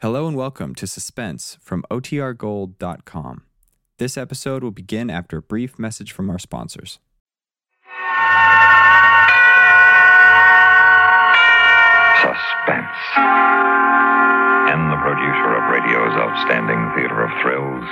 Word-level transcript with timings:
Hello 0.00 0.28
and 0.28 0.36
welcome 0.36 0.76
to 0.76 0.86
Suspense 0.86 1.58
from 1.60 1.84
OTRGold.com. 1.90 3.42
This 3.98 4.16
episode 4.16 4.62
will 4.62 4.70
begin 4.70 5.10
after 5.10 5.38
a 5.38 5.42
brief 5.42 5.76
message 5.76 6.12
from 6.12 6.30
our 6.30 6.38
sponsors. 6.38 7.00
Suspense. 12.22 12.98
And 14.70 14.86
the 14.86 15.02
producer 15.02 15.50
of 15.58 15.66
radio's 15.66 16.14
outstanding 16.14 16.78
theater 16.94 17.24
of 17.24 17.34
thrills, 17.42 17.82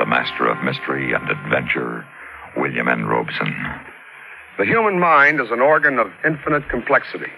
the 0.00 0.06
master 0.06 0.48
of 0.48 0.60
mystery 0.64 1.12
and 1.12 1.30
adventure, 1.30 2.04
William 2.56 2.88
N. 2.88 3.06
Robson. 3.06 3.54
The 4.58 4.66
human 4.66 4.98
mind 4.98 5.40
is 5.40 5.52
an 5.52 5.60
organ 5.60 6.00
of 6.00 6.08
infinite 6.24 6.68
complexity 6.68 7.30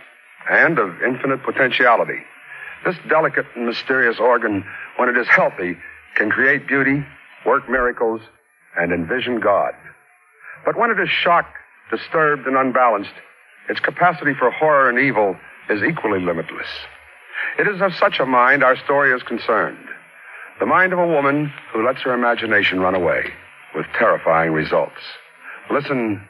and 0.48 0.78
of 0.78 1.02
infinite 1.02 1.42
potentiality. 1.42 2.22
This 2.84 2.96
delicate 3.08 3.46
and 3.54 3.66
mysterious 3.66 4.18
organ, 4.18 4.64
when 4.96 5.08
it 5.08 5.16
is 5.16 5.26
healthy, 5.28 5.76
can 6.14 6.30
create 6.30 6.66
beauty, 6.66 7.04
work 7.44 7.68
miracles, 7.68 8.20
and 8.76 8.92
envision 8.92 9.40
God. 9.40 9.72
But 10.64 10.76
when 10.76 10.90
it 10.90 11.00
is 11.00 11.08
shocked, 11.08 11.56
disturbed, 11.90 12.46
and 12.46 12.56
unbalanced, 12.56 13.14
its 13.68 13.80
capacity 13.80 14.34
for 14.34 14.50
horror 14.50 14.88
and 14.88 14.98
evil 14.98 15.36
is 15.70 15.82
equally 15.82 16.20
limitless. 16.20 16.68
It 17.58 17.66
is 17.66 17.80
of 17.80 17.94
such 17.94 18.20
a 18.20 18.26
mind 18.26 18.62
our 18.62 18.76
story 18.76 19.14
is 19.14 19.22
concerned. 19.22 19.86
The 20.58 20.66
mind 20.66 20.92
of 20.92 20.98
a 20.98 21.06
woman 21.06 21.52
who 21.72 21.84
lets 21.84 22.02
her 22.02 22.14
imagination 22.14 22.80
run 22.80 22.94
away 22.94 23.32
with 23.74 23.86
terrifying 23.98 24.52
results. 24.52 25.00
Listen, 25.70 26.26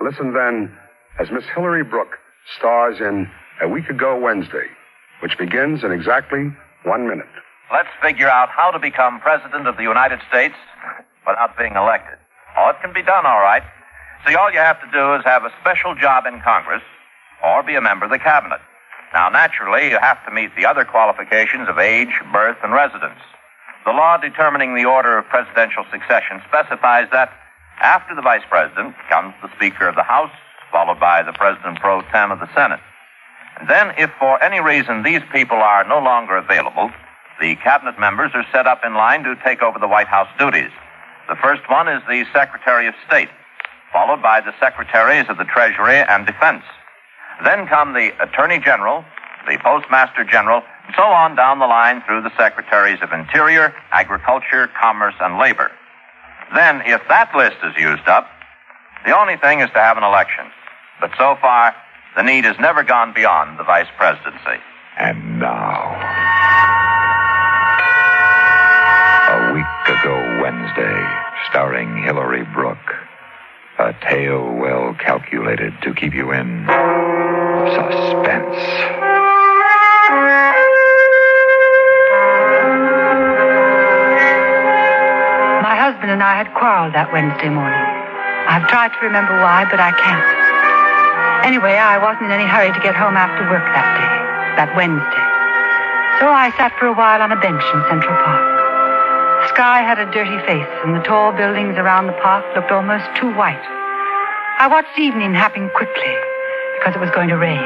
listen 0.00 0.34
then 0.34 0.76
as 1.18 1.30
Miss 1.30 1.44
Hillary 1.54 1.84
Brooke 1.84 2.18
stars 2.58 3.00
in 3.00 3.30
A 3.62 3.68
Week 3.68 3.88
Ago 3.88 4.18
Wednesday, 4.18 4.66
which 5.22 5.38
begins 5.38 5.84
in 5.84 5.92
exactly 5.92 6.50
one 6.84 7.06
minute. 7.06 7.30
Let's 7.70 7.88
figure 8.02 8.28
out 8.28 8.50
how 8.50 8.70
to 8.70 8.78
become 8.78 9.20
President 9.20 9.66
of 9.66 9.76
the 9.76 9.84
United 9.84 10.20
States 10.28 10.54
without 11.26 11.56
being 11.56 11.74
elected. 11.74 12.18
Oh, 12.58 12.68
it 12.68 12.76
can 12.82 12.92
be 12.92 13.02
done, 13.02 13.24
all 13.24 13.40
right. 13.40 13.62
See, 14.26 14.34
all 14.34 14.52
you 14.52 14.58
have 14.58 14.80
to 14.82 14.90
do 14.92 15.14
is 15.14 15.24
have 15.24 15.44
a 15.44 15.52
special 15.60 15.94
job 15.94 16.26
in 16.26 16.40
Congress 16.42 16.82
or 17.42 17.62
be 17.62 17.74
a 17.74 17.80
member 17.80 18.04
of 18.04 18.10
the 18.10 18.18
Cabinet. 18.18 18.60
Now, 19.14 19.28
naturally, 19.28 19.90
you 19.90 19.98
have 20.00 20.24
to 20.26 20.32
meet 20.32 20.50
the 20.56 20.66
other 20.66 20.84
qualifications 20.84 21.68
of 21.68 21.78
age, 21.78 22.12
birth, 22.32 22.58
and 22.62 22.72
residence. 22.72 23.20
The 23.84 23.92
law 23.92 24.16
determining 24.16 24.74
the 24.74 24.84
order 24.84 25.18
of 25.18 25.26
presidential 25.26 25.84
succession 25.90 26.42
specifies 26.48 27.08
that 27.12 27.32
after 27.80 28.14
the 28.14 28.22
Vice 28.22 28.44
President 28.48 28.94
comes 29.08 29.34
the 29.42 29.50
Speaker 29.56 29.88
of 29.88 29.94
the 29.94 30.02
House, 30.02 30.32
followed 30.70 31.00
by 31.00 31.22
the 31.22 31.32
President 31.32 31.80
pro 31.80 32.02
tem 32.10 32.30
of 32.30 32.38
the 32.38 32.48
Senate. 32.54 32.80
Then, 33.68 33.94
if 33.96 34.10
for 34.18 34.42
any 34.42 34.60
reason 34.60 35.02
these 35.02 35.22
people 35.32 35.58
are 35.58 35.86
no 35.86 35.98
longer 35.98 36.36
available, 36.36 36.90
the 37.40 37.56
cabinet 37.56 37.98
members 37.98 38.32
are 38.34 38.46
set 38.52 38.66
up 38.66 38.82
in 38.84 38.94
line 38.94 39.22
to 39.24 39.36
take 39.44 39.62
over 39.62 39.78
the 39.78 39.88
White 39.88 40.08
House 40.08 40.28
duties. 40.38 40.70
The 41.28 41.36
first 41.36 41.62
one 41.70 41.88
is 41.88 42.02
the 42.08 42.24
Secretary 42.32 42.86
of 42.86 42.94
State, 43.06 43.28
followed 43.92 44.22
by 44.22 44.40
the 44.40 44.52
Secretaries 44.58 45.26
of 45.28 45.38
the 45.38 45.44
Treasury 45.44 45.98
and 45.98 46.26
Defense. 46.26 46.64
Then 47.44 47.66
come 47.66 47.94
the 47.94 48.10
Attorney 48.22 48.58
General, 48.58 49.04
the 49.48 49.58
Postmaster 49.62 50.24
General, 50.24 50.62
and 50.86 50.94
so 50.96 51.04
on 51.04 51.36
down 51.36 51.58
the 51.58 51.66
line 51.66 52.02
through 52.02 52.22
the 52.22 52.36
Secretaries 52.36 52.98
of 53.02 53.12
Interior, 53.12 53.74
Agriculture, 53.92 54.68
Commerce, 54.80 55.14
and 55.20 55.38
Labor. 55.38 55.70
Then, 56.54 56.82
if 56.84 57.00
that 57.08 57.34
list 57.34 57.56
is 57.64 57.74
used 57.80 58.06
up, 58.08 58.28
the 59.06 59.16
only 59.16 59.36
thing 59.36 59.60
is 59.60 59.70
to 59.70 59.78
have 59.78 59.96
an 59.96 60.04
election. 60.04 60.46
But 61.00 61.10
so 61.18 61.36
far, 61.40 61.74
the 62.16 62.22
need 62.22 62.44
has 62.44 62.56
never 62.60 62.82
gone 62.82 63.12
beyond 63.14 63.58
the 63.58 63.64
vice 63.64 63.88
presidency. 63.96 64.60
And 64.98 65.40
now, 65.40 65.96
a 69.32 69.52
week 69.54 69.64
ago 69.88 70.40
Wednesday, 70.42 71.00
starring 71.48 72.02
Hillary 72.02 72.44
Brooke, 72.52 72.76
a 73.78 73.94
tale 74.02 74.52
well 74.52 74.94
calculated 74.94 75.72
to 75.82 75.94
keep 75.94 76.12
you 76.12 76.32
in 76.32 76.66
suspense. 77.72 78.60
My 85.62 85.76
husband 85.80 86.10
and 86.10 86.22
I 86.22 86.36
had 86.36 86.52
quarreled 86.52 86.92
that 86.94 87.10
Wednesday 87.12 87.48
morning. 87.48 87.80
I've 88.46 88.68
tried 88.68 88.92
to 88.92 88.98
remember 89.00 89.32
why, 89.40 89.64
but 89.70 89.80
I 89.80 89.92
can't. 89.92 90.41
Anyway, 91.42 91.74
I 91.74 91.98
wasn't 91.98 92.30
in 92.30 92.38
any 92.38 92.46
hurry 92.46 92.70
to 92.70 92.82
get 92.86 92.94
home 92.94 93.18
after 93.18 93.42
work 93.50 93.66
that 93.74 93.88
day, 93.98 94.14
that 94.54 94.70
Wednesday. 94.78 95.26
So 96.22 96.30
I 96.30 96.54
sat 96.54 96.70
for 96.78 96.86
a 96.86 96.94
while 96.94 97.18
on 97.18 97.34
a 97.34 97.40
bench 97.42 97.66
in 97.74 97.82
Central 97.90 98.14
Park. 98.14 98.46
The 99.42 99.48
sky 99.50 99.82
had 99.82 99.98
a 99.98 100.06
dirty 100.14 100.38
face, 100.46 100.70
and 100.86 100.94
the 100.94 101.02
tall 101.02 101.34
buildings 101.34 101.74
around 101.82 102.06
the 102.06 102.14
park 102.22 102.46
looked 102.54 102.70
almost 102.70 103.10
too 103.18 103.34
white. 103.34 103.58
I 104.62 104.70
watched 104.70 104.94
evening 104.94 105.34
happen 105.34 105.66
quickly 105.74 106.14
because 106.78 106.94
it 106.94 107.02
was 107.02 107.10
going 107.10 107.26
to 107.34 107.36
rain. 107.36 107.58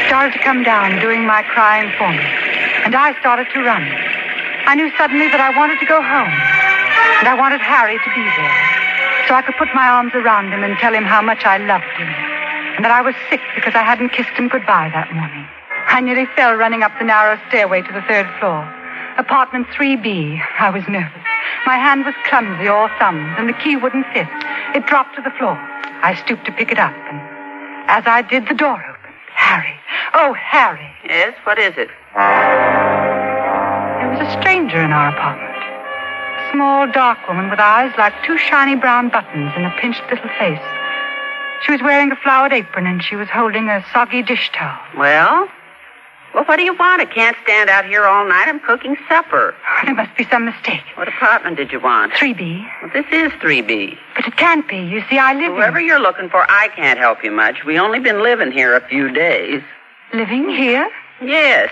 It 0.00 0.08
started 0.08 0.32
to 0.32 0.40
come 0.40 0.64
down, 0.64 0.96
doing 1.04 1.28
my 1.28 1.44
crying 1.52 1.92
for 2.00 2.08
me, 2.08 2.24
and 2.88 2.96
I 2.96 3.12
started 3.20 3.52
to 3.52 3.60
run. 3.60 3.84
I 4.64 4.80
knew 4.80 4.88
suddenly 4.96 5.28
that 5.28 5.44
I 5.44 5.52
wanted 5.52 5.76
to 5.76 5.84
go 5.84 6.00
home, 6.00 6.32
and 7.20 7.28
I 7.28 7.36
wanted 7.36 7.60
Harry 7.60 8.00
to 8.00 8.10
be 8.16 8.24
there, 8.24 8.81
so 9.28 9.34
I 9.34 9.42
could 9.42 9.56
put 9.56 9.68
my 9.74 9.88
arms 9.88 10.12
around 10.14 10.52
him 10.52 10.62
and 10.64 10.76
tell 10.78 10.94
him 10.94 11.04
how 11.04 11.22
much 11.22 11.44
I 11.44 11.58
loved 11.58 11.92
him, 11.96 12.08
and 12.76 12.84
that 12.84 12.90
I 12.90 13.02
was 13.02 13.14
sick 13.30 13.40
because 13.54 13.74
I 13.74 13.82
hadn't 13.82 14.10
kissed 14.10 14.34
him 14.34 14.48
goodbye 14.48 14.90
that 14.92 15.12
morning. 15.12 15.46
I 15.86 16.00
nearly 16.00 16.26
fell 16.34 16.54
running 16.54 16.82
up 16.82 16.92
the 16.98 17.04
narrow 17.04 17.38
stairway 17.48 17.82
to 17.82 17.92
the 17.92 18.02
third 18.08 18.26
floor. 18.40 18.64
Apartment 19.18 19.66
3B. 19.68 20.40
I 20.58 20.70
was 20.70 20.86
nervous. 20.88 21.22
My 21.66 21.76
hand 21.76 22.04
was 22.04 22.14
clumsy, 22.28 22.66
all 22.66 22.88
thumbs, 22.98 23.34
and 23.36 23.48
the 23.48 23.58
key 23.60 23.76
wouldn't 23.76 24.06
fit. 24.12 24.28
It 24.74 24.86
dropped 24.86 25.16
to 25.16 25.22
the 25.22 25.30
floor. 25.38 25.58
I 26.02 26.14
stooped 26.24 26.46
to 26.46 26.52
pick 26.52 26.72
it 26.72 26.78
up, 26.78 26.94
and 26.94 27.20
as 27.90 28.06
I 28.06 28.22
did, 28.22 28.48
the 28.48 28.54
door 28.54 28.80
opened. 28.82 29.14
Harry. 29.34 29.74
Oh, 30.14 30.32
Harry. 30.32 30.90
Yes, 31.04 31.34
what 31.44 31.58
is 31.58 31.74
it? 31.76 31.88
There 33.98 34.10
was 34.10 34.20
a 34.26 34.30
stranger 34.40 34.80
in 34.80 34.92
our 34.92 35.08
apartment. 35.08 35.51
Small, 36.52 36.86
dark 36.92 37.26
woman 37.26 37.50
with 37.50 37.58
eyes 37.58 37.92
like 37.96 38.12
two 38.26 38.36
shiny 38.36 38.76
brown 38.76 39.08
buttons 39.08 39.52
and 39.56 39.64
a 39.64 39.70
pinched 39.80 40.02
little 40.10 40.28
face. 40.38 40.60
She 41.64 41.72
was 41.72 41.80
wearing 41.82 42.12
a 42.12 42.16
flowered 42.16 42.52
apron 42.52 42.86
and 42.86 43.02
she 43.02 43.16
was 43.16 43.28
holding 43.28 43.68
a 43.68 43.84
soggy 43.92 44.22
dish 44.22 44.50
towel. 44.52 44.78
Well? 44.96 45.48
Well, 46.34 46.44
what 46.44 46.56
do 46.56 46.62
you 46.62 46.74
want? 46.74 47.00
I 47.00 47.04
can't 47.04 47.36
stand 47.42 47.70
out 47.70 47.84
here 47.84 48.04
all 48.04 48.26
night. 48.26 48.48
I'm 48.48 48.60
cooking 48.60 48.96
supper. 49.08 49.54
There 49.84 49.94
must 49.94 50.16
be 50.16 50.24
some 50.30 50.44
mistake. 50.44 50.82
What 50.94 51.08
apartment 51.08 51.56
did 51.56 51.72
you 51.72 51.80
want? 51.80 52.12
3B. 52.12 52.64
Well, 52.82 52.90
this 52.94 53.06
is 53.10 53.32
3B. 53.40 53.98
But 54.14 54.26
it 54.28 54.36
can't 54.36 54.66
be. 54.68 54.76
You 54.76 55.02
see, 55.10 55.18
I 55.18 55.34
live 55.34 55.52
Whoever 55.54 55.80
in... 55.80 55.86
you're 55.86 56.00
looking 56.00 56.28
for, 56.28 56.48
I 56.48 56.68
can't 56.68 56.98
help 57.00 57.24
you 57.24 57.32
much. 57.32 57.64
We 57.66 57.78
only 57.80 57.98
been 57.98 58.22
living 58.22 58.52
here 58.52 58.76
a 58.76 58.88
few 58.88 59.10
days. 59.10 59.60
Living 60.14 60.48
here? 60.50 60.88
Yes. 61.20 61.70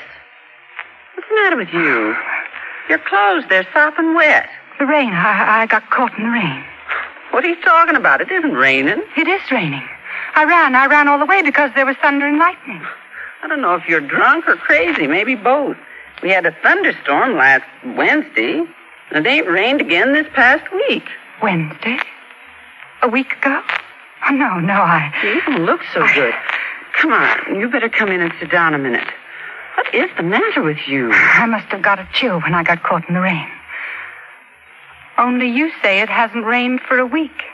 What's 1.15 1.29
the 1.29 1.35
matter 1.37 1.57
with 1.57 1.69
you? 1.73 2.17
Your 2.89 2.99
clothes, 2.99 3.45
they're 3.49 3.67
sopping 3.73 4.15
wet. 4.15 4.49
The 4.81 4.87
rain. 4.87 5.13
I, 5.13 5.61
I 5.61 5.67
got 5.67 5.91
caught 5.91 6.17
in 6.17 6.25
the 6.25 6.31
rain. 6.31 6.65
What 7.33 7.45
are 7.45 7.49
you 7.49 7.61
talking 7.61 7.97
about? 7.97 8.23
It 8.23 8.33
isn't 8.33 8.55
raining. 8.55 9.03
It 9.15 9.29
is 9.29 9.43
raining. 9.51 9.87
I 10.35 10.45
ran. 10.45 10.75
I 10.75 10.87
ran 10.87 11.07
all 11.07 11.19
the 11.19 11.27
way 11.27 11.43
because 11.43 11.71
there 11.75 11.85
was 11.85 11.97
thunder 12.01 12.27
and 12.27 12.39
lightning. 12.39 12.81
I 13.43 13.49
don't 13.49 13.61
know 13.61 13.75
if 13.75 13.87
you're 13.87 14.01
drunk 14.01 14.49
or 14.49 14.57
crazy. 14.57 15.07
Maybe 15.07 15.35
both. 15.35 15.77
We 16.23 16.31
had 16.31 16.47
a 16.47 16.57
thunderstorm 16.63 17.37
last 17.37 17.65
Wednesday, 17.95 18.65
and 19.11 19.27
it 19.27 19.29
ain't 19.29 19.49
rained 19.49 19.83
again 19.83 20.15
this 20.15 20.27
past 20.33 20.65
week. 20.73 21.05
Wednesday? 21.43 21.99
A 23.03 23.09
week 23.09 23.35
ago? 23.35 23.63
Oh, 24.29 24.33
no, 24.33 24.61
no, 24.61 24.75
I... 24.75 25.13
You 25.23 25.43
don't 25.43 25.67
look 25.67 25.83
so 25.93 26.07
good. 26.15 26.35
Come 26.95 27.13
on, 27.13 27.61
you 27.61 27.69
better 27.69 27.91
come 27.91 28.09
in 28.11 28.23
and 28.23 28.33
sit 28.41 28.51
down 28.51 28.75
a 28.75 28.79
minute. 28.79 29.09
What 29.77 29.95
is 29.95 30.11
the 30.17 30.23
matter 30.23 30.63
with 30.63 30.79
you? 30.87 31.11
I 31.13 31.45
must 31.45 31.67
have 31.67 31.83
got 31.83 31.99
a 31.99 32.09
chill 32.15 32.41
when 32.41 32.55
I 32.55 32.63
got 32.63 32.83
caught 32.83 33.07
in 33.09 33.15
the 33.15 33.21
rain. 33.21 33.47
Only 35.21 35.49
you 35.49 35.71
say 35.83 36.01
it 36.01 36.09
hasn't 36.09 36.47
rained 36.47 36.81
for 36.89 36.99
a 36.99 37.05
week. 37.05 37.45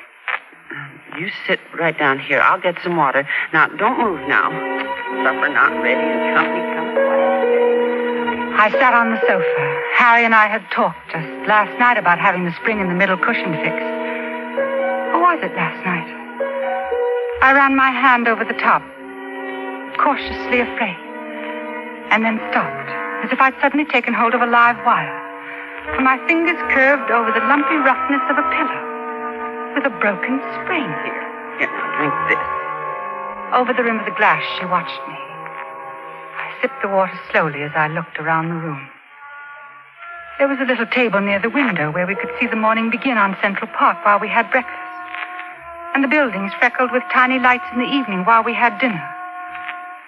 You 1.18 1.30
sit 1.48 1.58
right 1.74 1.98
down 1.98 2.20
here. 2.20 2.40
I'll 2.40 2.60
get 2.60 2.76
some 2.84 2.96
water. 2.96 3.28
Now, 3.52 3.66
don't 3.66 3.98
move 3.98 4.20
now. 4.28 4.50
Supper 5.24 5.48
not 5.48 5.72
ready 5.82 5.98
and 5.98 6.36
company 6.36 6.62
coming. 6.76 6.94
I 8.54 8.70
sat 8.70 8.94
on 8.94 9.10
the 9.10 9.20
sofa. 9.26 9.82
Harry 9.96 10.24
and 10.24 10.32
I 10.32 10.46
had 10.46 10.62
talked 10.70 11.10
just 11.10 11.26
last 11.48 11.76
night 11.80 11.98
about 11.98 12.20
having 12.20 12.44
the 12.44 12.54
spring 12.54 12.78
in 12.78 12.86
the 12.86 12.94
middle 12.94 13.18
cushion 13.18 13.52
fixed. 13.58 13.90
Or 15.10 15.18
was 15.26 15.42
it 15.42 15.50
last 15.58 15.84
night? 15.84 16.06
I 17.42 17.52
ran 17.52 17.74
my 17.74 17.90
hand 17.90 18.28
over 18.28 18.44
the 18.44 18.54
top, 18.54 18.82
cautiously 19.98 20.60
afraid, 20.60 21.00
and 22.14 22.24
then 22.24 22.38
stopped, 22.50 22.90
as 23.26 23.32
if 23.32 23.40
I'd 23.40 23.58
suddenly 23.60 23.86
taken 23.86 24.14
hold 24.14 24.34
of 24.34 24.40
a 24.40 24.46
live 24.46 24.76
wire. 24.86 25.25
My 26.03 26.19
fingers 26.27 26.59
curved 26.75 27.11
over 27.11 27.31
the 27.31 27.47
lumpy 27.47 27.77
roughness 27.79 28.23
of 28.31 28.38
a 28.38 28.47
pillow 28.50 28.81
with 29.75 29.87
a 29.87 29.94
broken 30.00 30.43
spring. 30.59 30.88
Here, 31.06 31.23
here, 31.59 31.71
now 31.71 31.87
drink 31.99 32.15
this. 32.31 32.47
Over 33.55 33.73
the 33.73 33.85
rim 33.85 33.99
of 33.99 34.05
the 34.05 34.19
glass, 34.19 34.43
she 34.59 34.67
watched 34.67 35.00
me. 35.06 35.15
I 35.15 36.53
sipped 36.61 36.83
the 36.83 36.88
water 36.88 37.19
slowly 37.31 37.62
as 37.62 37.73
I 37.75 37.88
looked 37.88 38.19
around 38.19 38.49
the 38.49 38.56
room. 38.56 38.88
There 40.38 40.49
was 40.49 40.59
a 40.61 40.65
little 40.65 40.87
table 40.87 41.21
near 41.21 41.38
the 41.38 41.50
window 41.50 41.91
where 41.91 42.06
we 42.06 42.15
could 42.15 42.35
see 42.41 42.47
the 42.47 42.56
morning 42.56 42.91
begin 42.91 43.17
on 43.17 43.38
Central 43.41 43.71
Park 43.73 44.05
while 44.05 44.19
we 44.19 44.29
had 44.29 44.50
breakfast. 44.50 44.77
And 45.94 46.05
the 46.05 46.09
buildings 46.09 46.53
freckled 46.59 46.93
with 46.93 47.03
tiny 47.12 47.38
lights 47.38 47.65
in 47.73 47.79
the 47.79 47.88
evening 47.88 48.25
while 48.25 48.43
we 48.43 48.53
had 48.53 48.79
dinner. 48.79 49.03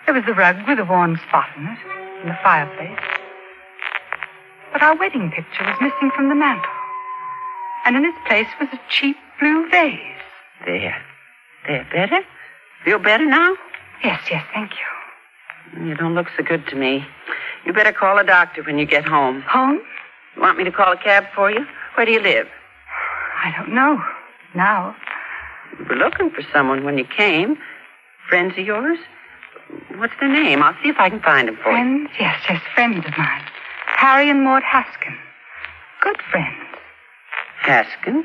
There 0.05 0.15
was 0.15 0.25
the 0.27 0.35
rug 0.35 0.57
with 0.67 0.79
a 0.79 0.85
worn 0.85 1.19
spot 1.29 1.49
in 1.57 1.67
it, 1.67 1.79
and 2.21 2.31
the 2.31 2.39
fireplace. 2.43 3.18
But 4.73 4.82
our 4.82 4.97
wedding 4.97 5.31
picture 5.31 5.65
was 5.65 5.76
missing 5.81 6.11
from 6.15 6.29
the 6.29 6.35
mantel. 6.35 6.70
And 7.85 7.97
in 7.97 8.05
its 8.05 8.19
place 8.26 8.49
was 8.61 8.69
a 8.73 8.81
cheap 8.91 9.17
blue 9.41 9.69
vase. 9.70 9.99
There. 10.67 10.97
There, 11.67 11.87
better? 11.93 12.20
Feel 12.85 12.99
better 12.99 13.25
now? 13.25 13.56
Yes, 14.05 14.20
yes, 14.31 14.44
thank 14.53 14.73
you. 14.73 15.87
You 15.87 15.94
don't 15.94 16.15
look 16.15 16.29
so 16.37 16.43
good 16.43 16.67
to 16.69 16.76
me. 16.76 17.05
You 17.65 17.73
better 17.73 17.93
call 17.93 18.19
a 18.19 18.25
doctor 18.25 18.62
when 18.62 18.79
you 18.79 18.87
get 18.87 19.05
home. 19.05 19.43
Home? 19.43 19.81
You 20.37 20.43
want 20.43 20.59
me 20.59 20.65
to 20.65 20.73
call 20.73 20.93
a 20.93 20.97
cab 20.97 21.25
for 21.35 21.50
you? 21.50 21.67
Where 21.94 22.06
do 22.06 22.12
you 22.12 22.20
live? 22.20 22.47
I 23.44 23.53
don't 23.56 23.75
know. 23.75 24.03
Now. 24.55 24.97
We 25.79 25.85
were 25.85 25.97
looking 25.97 26.31
for 26.31 26.43
someone 26.53 26.85
when 26.85 26.99
you 26.99 27.05
came. 27.05 27.56
Friends 28.29 28.55
of 28.59 28.65
yours? 28.65 28.99
What's 29.97 30.15
their 30.20 30.32
name? 30.32 30.62
I'll 30.62 30.76
see 30.82 30.88
if 30.88 30.97
I 30.99 31.11
can 31.11 31.20
find 31.20 31.49
them 31.49 31.56
for 31.56 31.70
you. 31.70 31.76
Friends? 31.76 32.11
Yes, 32.19 32.41
yes, 32.49 32.62
friends 32.75 33.05
of 33.06 33.17
mine. 33.19 33.43
Harry 33.99 34.31
and 34.31 34.45
Maud 34.45 34.62
Haskin. 34.62 35.17
Good 36.03 36.19
friends. 36.31 36.55
Haskin? 37.65 38.23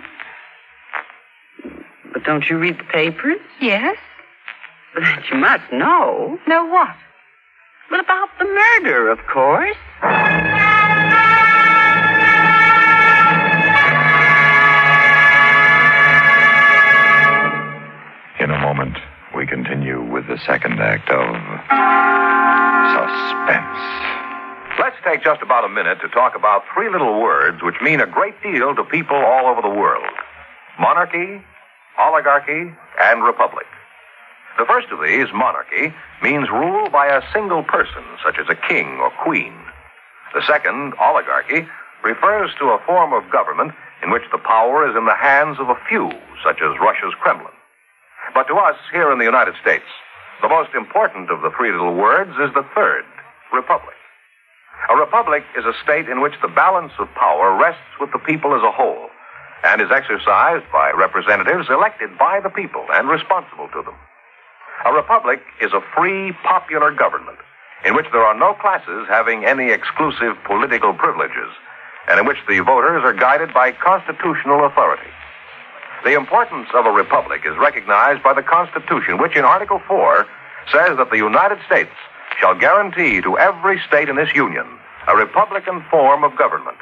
But 2.14 2.24
don't 2.24 2.48
you 2.48 2.60
read 2.60 2.78
the 2.78 2.84
papers? 2.84 3.40
Yes? 3.60 3.98
But 4.94 5.04
you 5.32 5.38
must 5.38 5.64
know. 5.72 6.38
Know 6.46 6.66
what? 6.66 6.96
Well, 7.90 8.00
about 8.00 8.30
the 8.38 8.46
murder, 8.46 9.10
of 9.10 9.18
course. 9.26 9.76
In 18.40 18.52
a 18.52 18.60
moment, 18.62 18.98
we 19.36 19.48
continue 19.48 20.04
with 20.04 20.28
the 20.28 20.38
second 20.46 20.80
act 20.80 21.10
of 21.10 21.36
Suspense. 22.94 24.23
Let's 24.80 24.96
take 25.06 25.24
just 25.24 25.44
about 25.44 25.66
a 25.66 25.70
minute 25.70 26.02
to 26.02 26.10
talk 26.10 26.36
about 26.36 26.64
three 26.74 26.90
little 26.90 27.22
words 27.22 27.62
which 27.62 27.76
mean 27.84 28.02
a 28.02 28.08
great 28.08 28.42
deal 28.42 28.74
to 28.74 28.84
people 28.84 29.16
all 29.16 29.46
over 29.46 29.62
the 29.62 29.70
world 29.70 30.10
monarchy, 30.80 31.42
oligarchy, 32.00 32.74
and 33.00 33.24
republic. 33.24 33.68
The 34.58 34.66
first 34.66 34.88
of 34.90 35.00
these, 35.00 35.28
monarchy, 35.32 35.94
means 36.24 36.50
rule 36.50 36.90
by 36.90 37.06
a 37.06 37.22
single 37.32 37.64
person, 37.64 38.04
such 38.26 38.40
as 38.40 38.48
a 38.50 38.58
king 38.68 38.98
or 38.98 39.12
queen. 39.24 39.54
The 40.34 40.42
second, 40.48 40.94
oligarchy, 41.00 41.68
refers 42.04 42.50
to 42.58 42.74
a 42.74 42.82
form 42.86 43.14
of 43.14 43.30
government 43.32 43.74
in 44.02 44.10
which 44.10 44.24
the 44.32 44.40
power 44.40 44.90
is 44.90 44.96
in 44.98 45.06
the 45.06 45.16
hands 45.16 45.58
of 45.60 45.70
a 45.70 45.78
few, 45.88 46.10
such 46.44 46.62
as 46.62 46.82
Russia's 46.82 47.14
Kremlin. 47.22 47.54
But 48.34 48.48
to 48.48 48.56
us 48.56 48.78
here 48.92 49.12
in 49.12 49.20
the 49.20 49.26
United 49.26 49.54
States, 49.62 49.86
the 50.42 50.50
most 50.50 50.74
important 50.74 51.30
of 51.30 51.42
the 51.42 51.52
three 51.56 51.72
little 51.72 51.94
words 51.94 52.32
is 52.42 52.54
the 52.56 52.66
third, 52.74 53.06
republic. 53.54 53.96
A 54.90 54.96
republic 54.96 55.44
is 55.58 55.66
a 55.66 55.74
state 55.84 56.10
in 56.10 56.22
which 56.22 56.34
the 56.42 56.48
balance 56.48 56.94
of 57.00 57.08
power 57.16 57.56
rests 57.56 58.00
with 58.00 58.12
the 58.12 58.20
people 58.20 58.54
as 58.54 58.64
a 58.64 58.72
whole 58.72 59.10
and 59.64 59.82
is 59.82 59.92
exercised 59.92 60.66
by 60.72 60.92
representatives 60.92 61.68
elected 61.70 62.18
by 62.18 62.40
the 62.42 62.50
people 62.50 62.86
and 62.94 63.08
responsible 63.08 63.70
to 63.70 63.82
them. 63.82 63.96
A 64.86 64.94
republic 64.94 65.42
is 65.62 65.72
a 65.72 65.82
free, 65.96 66.34
popular 66.44 66.92
government 66.92 67.40
in 67.86 67.96
which 67.96 68.08
there 68.12 68.24
are 68.24 68.38
no 68.38 68.54
classes 68.54 69.08
having 69.10 69.46
any 69.46 69.72
exclusive 69.72 70.36
political 70.46 70.94
privileges 70.94 71.52
and 72.10 72.20
in 72.20 72.26
which 72.26 72.40
the 72.48 72.60
voters 72.60 73.04
are 73.04 73.14
guided 73.14 73.54
by 73.54 73.72
constitutional 73.72 74.66
authority. 74.66 75.10
The 76.04 76.16
importance 76.16 76.68
of 76.74 76.86
a 76.86 76.92
republic 76.92 77.42
is 77.46 77.58
recognized 77.58 78.22
by 78.24 78.34
the 78.34 78.44
Constitution, 78.44 79.18
which 79.18 79.38
in 79.38 79.46
Article 79.46 79.82
4 79.88 80.28
says 80.72 80.98
that 80.98 81.10
the 81.12 81.18
United 81.18 81.60
States 81.66 81.96
shall 82.40 82.56
guarantee 82.56 83.22
to 83.22 83.38
every 83.38 83.80
state 83.88 84.10
in 84.10 84.16
this 84.16 84.34
union 84.34 84.68
a 85.08 85.16
republican 85.16 85.84
form 85.90 86.24
of 86.24 86.36
government 86.38 86.78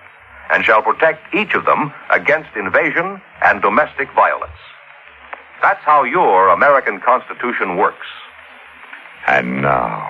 and 0.52 0.66
shall 0.66 0.82
protect 0.82 1.34
each 1.34 1.54
of 1.54 1.66
them 1.66 1.94
against 2.12 2.50
invasion 2.56 3.22
and 3.42 3.62
domestic 3.62 4.12
violence. 4.14 4.52
That's 5.62 5.82
how 5.84 6.04
your 6.04 6.50
American 6.50 7.00
Constitution 7.00 7.78
works. 7.78 8.08
And 9.28 9.62
now, 9.62 10.02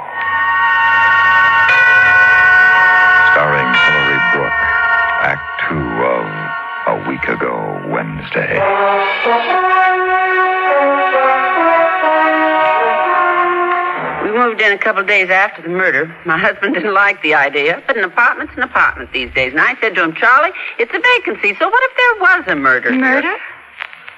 starring 3.34 3.70
Hillary 3.70 4.22
Brooke, 4.34 4.62
Act 5.22 5.46
Two 5.68 5.78
of 6.10 6.26
A 6.88 7.10
Week 7.10 7.28
Ago 7.28 7.88
Wednesday. 7.90 8.58
Moved 14.42 14.62
in 14.62 14.72
a 14.72 14.78
couple 14.78 15.02
of 15.02 15.08
days 15.08 15.30
after 15.30 15.62
the 15.62 15.70
murder. 15.70 16.14
My 16.26 16.38
husband 16.38 16.74
didn't 16.78 16.94
like 16.94 17.22
the 17.22 17.34
idea, 17.34 17.82
but 17.88 17.98
an 17.98 18.04
apartment's 18.04 18.54
an 18.56 18.64
apartment 18.64 19.12
these 19.14 19.34
days. 19.34 19.52
And 19.52 19.62
I 19.62 19.80
said 19.80 19.96
to 19.96 20.04
him, 20.04 20.14
Charlie, 20.16 20.52
it's 20.80 20.92
a 20.94 21.00
vacancy, 21.00 21.56
so 21.60 21.70
what 21.70 21.84
if 21.92 21.98
there 21.98 22.16
was 22.22 22.44
a 22.48 22.56
murder? 22.56 22.92
here?" 22.92 23.00
Murder? 23.00 23.36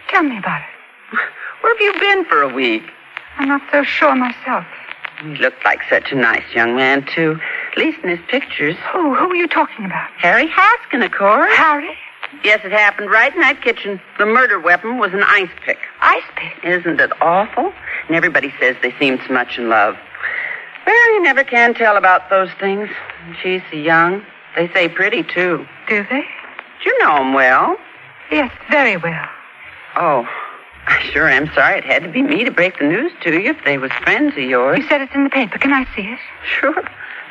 Tell 0.09 0.23
me 0.23 0.37
about 0.37 0.61
it. 0.61 1.17
Where 1.61 1.73
have 1.73 1.81
you 1.81 1.99
been 1.99 2.25
for 2.25 2.41
a 2.41 2.53
week? 2.53 2.83
I'm 3.37 3.47
not 3.47 3.61
so 3.71 3.83
sure 3.83 4.15
myself. 4.15 4.65
He 5.21 5.35
looked 5.37 5.63
like 5.63 5.79
such 5.89 6.11
a 6.11 6.15
nice 6.15 6.43
young 6.53 6.75
man, 6.75 7.05
too. 7.15 7.39
At 7.71 7.77
least 7.77 7.99
in 8.03 8.09
his 8.09 8.19
pictures. 8.27 8.75
Who? 8.91 9.15
Who 9.15 9.31
are 9.31 9.35
you 9.35 9.47
talking 9.47 9.85
about? 9.85 10.09
Harry 10.17 10.47
Haskin, 10.47 11.03
of 11.05 11.11
course. 11.11 11.53
Harry? 11.55 11.95
Yes, 12.43 12.61
it 12.63 12.71
happened 12.71 13.09
right 13.09 13.33
in 13.33 13.39
that 13.41 13.61
kitchen. 13.61 14.01
The 14.17 14.25
murder 14.25 14.59
weapon 14.59 14.97
was 14.97 15.13
an 15.13 15.23
ice 15.23 15.51
pick. 15.65 15.77
Ice 16.01 16.23
pick? 16.35 16.63
Isn't 16.63 16.99
it 16.99 17.11
awful? 17.21 17.71
And 18.07 18.15
everybody 18.15 18.53
says 18.59 18.75
they 18.81 18.93
seem 18.99 19.19
so 19.25 19.33
much 19.33 19.57
in 19.57 19.69
love. 19.69 19.95
Well, 20.85 21.13
you 21.13 21.21
never 21.21 21.43
can 21.43 21.73
tell 21.73 21.97
about 21.97 22.29
those 22.29 22.49
things. 22.59 22.89
She's 23.41 23.61
young. 23.71 24.25
They 24.55 24.67
say 24.73 24.89
pretty, 24.89 25.23
too. 25.23 25.65
Do 25.87 26.05
they? 26.09 26.21
Do 26.83 26.89
you 26.89 26.99
know 26.99 27.17
him 27.17 27.33
well? 27.33 27.77
Yes, 28.31 28.51
very 28.69 28.97
well. 28.97 29.27
Oh, 29.95 30.27
I 30.87 30.99
sure 31.11 31.29
am 31.29 31.49
sorry 31.53 31.77
it 31.77 31.85
had 31.85 32.03
to 32.03 32.09
be 32.09 32.21
me 32.21 32.43
to 32.43 32.51
break 32.51 32.79
the 32.79 32.85
news 32.85 33.11
to 33.21 33.31
you 33.31 33.51
if 33.51 33.63
they 33.63 33.77
was 33.77 33.91
friends 34.03 34.33
of 34.33 34.43
yours. 34.43 34.79
You 34.79 34.87
said 34.87 35.01
it's 35.01 35.15
in 35.15 35.23
the 35.23 35.29
paper. 35.29 35.57
Can 35.57 35.71
I 35.71 35.85
see 35.95 36.01
it? 36.03 36.19
Sure. 36.59 36.83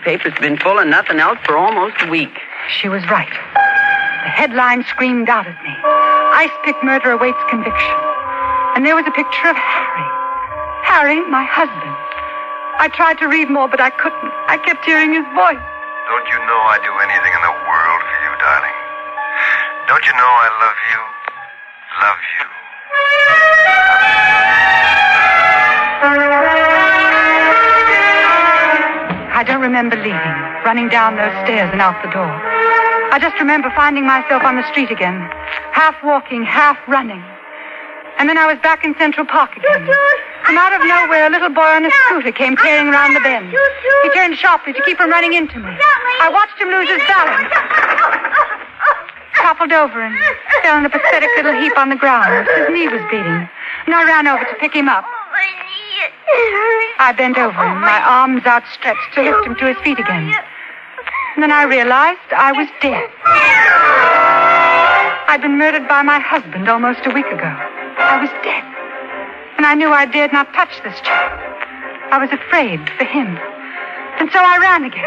Paper's 0.05 0.35
been 0.41 0.57
full 0.57 0.79
of 0.79 0.87
nothing 0.87 1.19
else 1.21 1.39
for 1.45 1.57
almost 1.57 1.97
a 2.01 2.11
week. 2.11 2.41
She 2.69 2.89
was 2.89 3.03
right. 3.11 3.29
The 3.29 4.31
headline 4.31 4.85
screamed 4.85 5.29
out 5.29 5.47
at 5.47 5.63
me. 5.63 5.75
Ice 6.35 6.51
pick 6.65 6.77
murder 6.83 7.11
awaits 7.13 7.39
conviction. 7.51 7.97
And 8.75 8.87
there 8.87 8.97
was 8.97 9.07
a 9.07 9.13
picture 9.13 9.49
of 9.49 9.57
Harry. 9.57 10.09
Harry, 10.83 11.21
my 11.29 11.45
husband. 11.45 11.92
I 12.83 12.89
tried 12.89 13.15
to 13.23 13.31
read 13.31 13.47
more, 13.47 13.71
but 13.71 13.79
I 13.79 13.95
couldn't. 13.95 14.35
I 14.51 14.59
kept 14.59 14.83
hearing 14.83 15.15
his 15.15 15.23
voice. 15.39 15.55
Don't 15.55 16.27
you 16.27 16.39
know 16.51 16.61
I'd 16.67 16.83
do 16.83 16.91
anything 16.99 17.31
in 17.31 17.43
the 17.47 17.55
world 17.63 18.01
for 18.03 18.19
you, 18.27 18.33
darling? 18.43 18.79
Don't 19.87 20.03
you 20.03 20.11
know 20.19 20.27
I 20.27 20.49
love 20.51 20.79
you? 20.91 21.01
Love 22.03 22.21
you. 22.27 22.43
I 29.31 29.47
don't 29.47 29.63
remember 29.63 29.95
leaving, 30.03 30.37
running 30.67 30.91
down 30.91 31.15
those 31.15 31.31
stairs 31.47 31.71
and 31.71 31.79
out 31.79 32.03
the 32.03 32.11
door. 32.11 32.35
I 33.15 33.23
just 33.23 33.39
remember 33.39 33.71
finding 33.79 34.11
myself 34.11 34.43
on 34.43 34.59
the 34.59 34.67
street 34.75 34.91
again, 34.91 35.23
half 35.71 35.95
walking, 36.03 36.43
half 36.43 36.83
running. 36.89 37.23
And 38.19 38.29
then 38.29 38.39
I 38.39 38.51
was 38.51 38.59
back 38.59 38.83
in 38.83 38.99
Central 38.99 39.25
Park 39.25 39.55
again. 39.55 39.87
From 40.45 40.59
out 40.59 40.73
of 40.75 40.83
nowhere, 40.85 41.27
a 41.27 41.31
little 41.31 41.51
boy 41.51 41.71
on 41.79 41.85
a 41.87 41.91
scooter 42.07 42.33
came 42.33 42.57
tearing 42.57 42.89
around 42.89 43.15
the 43.15 43.21
bend. 43.21 43.51
He 43.51 44.09
turned 44.11 44.37
sharply 44.37 44.73
to 44.73 44.83
keep 44.83 44.97
from 44.97 45.11
running 45.11 45.35
into 45.35 45.59
me. 45.59 45.71
I 46.21 46.29
watched 46.29 46.59
him 46.61 46.69
lose 46.69 46.89
his 46.89 47.03
balance. 47.07 47.49
Toppled 49.39 49.73
over 49.73 50.03
and 50.03 50.15
fell 50.63 50.79
in 50.79 50.87
a 50.87 50.91
pathetic 50.91 51.31
little 51.37 51.55
heap 51.61 51.77
on 51.79 51.89
the 51.91 51.97
ground. 51.97 52.47
His 52.47 52.69
knee 52.71 52.89
was 52.89 53.03
bleeding. 53.11 53.49
And 53.87 53.95
I 53.95 54.05
ran 54.05 54.27
over 54.27 54.45
to 54.45 54.55
pick 54.61 54.75
him 54.75 54.89
up. 54.89 55.05
I 56.99 57.13
bent 57.17 57.39
over 57.39 57.59
him, 57.59 57.81
my 57.81 58.01
arms 58.03 58.43
outstretched 58.47 59.15
to 59.15 59.23
lift 59.23 59.47
him 59.47 59.57
to 59.57 59.67
his 59.67 59.77
feet 59.83 59.99
again. 59.99 60.35
And 61.35 61.43
then 61.43 61.51
I 61.51 61.65
realized 61.65 62.21
I 62.31 62.53
was 62.53 62.69
dead. 62.81 63.09
I'd 65.29 65.41
been 65.41 65.59
murdered 65.59 65.89
by 65.89 66.03
my 66.03 66.21
husband 66.21 66.69
almost 66.69 67.01
a 67.07 67.11
week 67.11 67.27
ago. 67.27 67.49
I 67.99 68.21
was 68.21 68.31
dead. 68.45 68.72
And 69.63 69.71
I 69.71 69.75
knew 69.75 69.95
I 69.95 70.07
dared 70.07 70.33
not 70.33 70.53
touch 70.55 70.75
this 70.83 70.99
child. 71.07 71.39
I 72.11 72.19
was 72.19 72.35
afraid 72.35 72.83
for 72.99 73.05
him. 73.07 73.39
And 74.19 74.27
so 74.35 74.43
I 74.43 74.59
ran 74.59 74.83
again. 74.83 75.07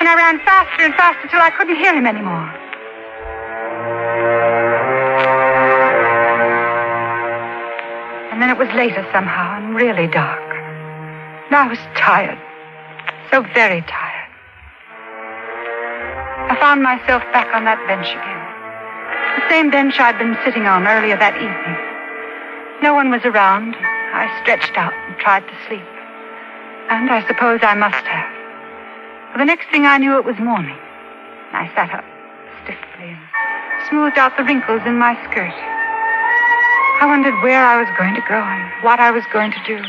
And 0.00 0.08
I 0.08 0.16
ran 0.16 0.40
faster 0.40 0.88
and 0.88 0.94
faster 0.94 1.28
till 1.28 1.42
I 1.44 1.50
couldn't 1.50 1.76
hear 1.76 1.92
him 1.92 2.06
anymore. 2.06 2.48
And 8.32 8.40
then 8.40 8.48
it 8.48 8.56
was 8.56 8.72
later 8.72 9.04
somehow 9.12 9.60
and 9.60 9.76
really 9.76 10.08
dark. 10.08 10.48
And 11.52 11.54
I 11.54 11.68
was 11.68 11.78
tired. 11.92 12.40
so 13.30 13.42
very 13.52 13.82
tired. 13.82 14.32
I 16.48 16.56
found 16.58 16.82
myself 16.82 17.20
back 17.36 17.52
on 17.52 17.68
that 17.68 17.84
bench 17.84 18.08
again. 18.08 18.42
The 19.44 19.52
same 19.52 19.68
bench 19.68 20.00
I'd 20.00 20.16
been 20.16 20.38
sitting 20.42 20.64
on 20.64 20.88
earlier 20.88 21.18
that 21.18 21.36
evening. 21.36 21.87
No 22.82 22.94
one 22.94 23.10
was 23.10 23.22
around. 23.24 23.74
I 23.76 24.30
stretched 24.42 24.76
out 24.78 24.92
and 24.94 25.18
tried 25.18 25.46
to 25.46 25.54
sleep. 25.66 25.86
And 26.90 27.10
I 27.10 27.26
suppose 27.26 27.60
I 27.62 27.74
must 27.74 28.04
have. 28.06 29.32
For 29.32 29.38
the 29.38 29.44
next 29.44 29.68
thing 29.70 29.84
I 29.84 29.98
knew, 29.98 30.16
it 30.16 30.24
was 30.24 30.38
morning. 30.38 30.78
I 31.52 31.70
sat 31.74 31.90
up 31.92 32.04
stiffly 32.62 33.10
and 33.10 33.18
smoothed 33.88 34.16
out 34.16 34.36
the 34.36 34.44
wrinkles 34.44 34.82
in 34.86 34.96
my 34.96 35.14
skirt. 35.28 35.52
I 37.00 37.06
wondered 37.06 37.34
where 37.42 37.64
I 37.64 37.78
was 37.78 37.88
going 37.98 38.14
to 38.14 38.22
go 38.28 38.38
and 38.38 38.84
what 38.84 39.00
I 39.00 39.10
was 39.10 39.24
going 39.32 39.52
to 39.52 39.62
do. 39.66 39.82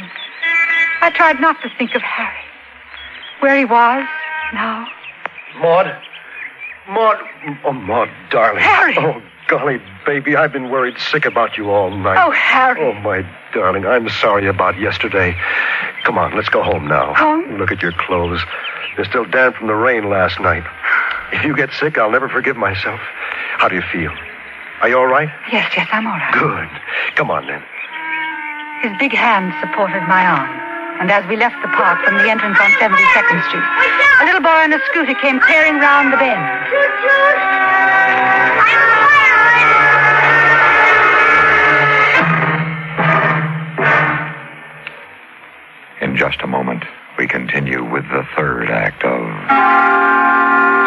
I 1.02 1.12
tried 1.12 1.40
not 1.40 1.62
to 1.62 1.70
think 1.78 1.96
of 1.96 2.02
Harry. 2.02 2.44
Where 3.40 3.58
he 3.58 3.66
was 3.66 4.06
now. 4.54 4.88
Maud? 5.58 5.88
Maud? 6.90 7.18
Oh, 7.66 7.72
Maud, 7.72 8.10
darling. 8.32 8.62
Harry! 8.62 8.96
Oh, 8.98 9.22
golly, 9.48 9.82
baby, 10.06 10.36
I've 10.36 10.52
been 10.52 10.70
worried 10.70 10.98
sick 10.98 11.26
about 11.26 11.58
you 11.58 11.70
all 11.70 11.92
night. 11.92 12.18
Oh, 12.26 12.32
Harry. 12.32 12.82
Oh, 12.82 12.94
my 13.02 13.24
darling, 13.54 13.86
I'm 13.86 14.10
sorry 14.10 14.48
about 14.48 14.80
yesterday. 14.80 15.36
Come 16.04 16.18
on, 16.18 16.36
let's 16.36 16.50
go 16.50 16.64
home 16.64 16.88
now. 16.88 17.14
Home? 17.14 17.58
Look 17.58 17.72
at 17.72 17.82
your 17.82 17.94
clothes. 17.94 18.42
They're 18.96 19.06
still 19.06 19.26
damp 19.26 19.56
from 19.58 19.68
the 19.68 19.76
rain 19.76 20.10
last 20.10 20.40
night. 20.40 20.64
If 21.32 21.46
you 21.46 21.56
get 21.56 21.72
sick, 21.74 21.98
I'll 21.98 22.12
never 22.12 22.28
forgive 22.28 22.58
myself. 22.58 23.00
How 23.58 23.68
do 23.68 23.76
you 23.76 23.84
feel? 23.92 24.12
Are 24.82 24.90
you 24.90 24.98
all 24.98 25.08
right? 25.08 25.30
Yes, 25.52 25.72
yes, 25.76 25.88
I'm 25.92 26.08
all 26.08 26.18
right. 26.18 26.34
Good. 26.34 27.16
Come 27.16 27.30
on, 27.30 27.46
then. 27.46 27.62
His 28.82 28.98
big 28.98 29.12
hand 29.12 29.54
supported 29.60 30.02
my 30.08 30.26
arm. 30.26 30.50
And 31.02 31.12
as 31.12 31.28
we 31.28 31.38
left 31.38 31.56
the 31.62 31.68
park 31.70 32.04
from 32.04 32.16
the 32.18 32.30
entrance 32.30 32.58
on 32.60 32.72
72nd 32.80 33.40
Street, 33.48 33.64
a 34.20 34.26
little 34.26 34.42
boy 34.42 34.50
on 34.50 34.74
a 34.74 34.80
scooter 34.92 35.16
came 35.16 35.40
tearing 35.40 35.80
round 35.80 36.12
the 36.12 36.18
bend. 36.18 36.44
In 46.02 46.18
just 46.18 46.42
a 46.42 46.48
moment, 46.48 46.84
we 47.18 47.28
continue 47.28 47.90
with 47.90 48.04
the 48.10 48.28
third 48.36 48.70
act 48.70 49.04
of 49.06 49.22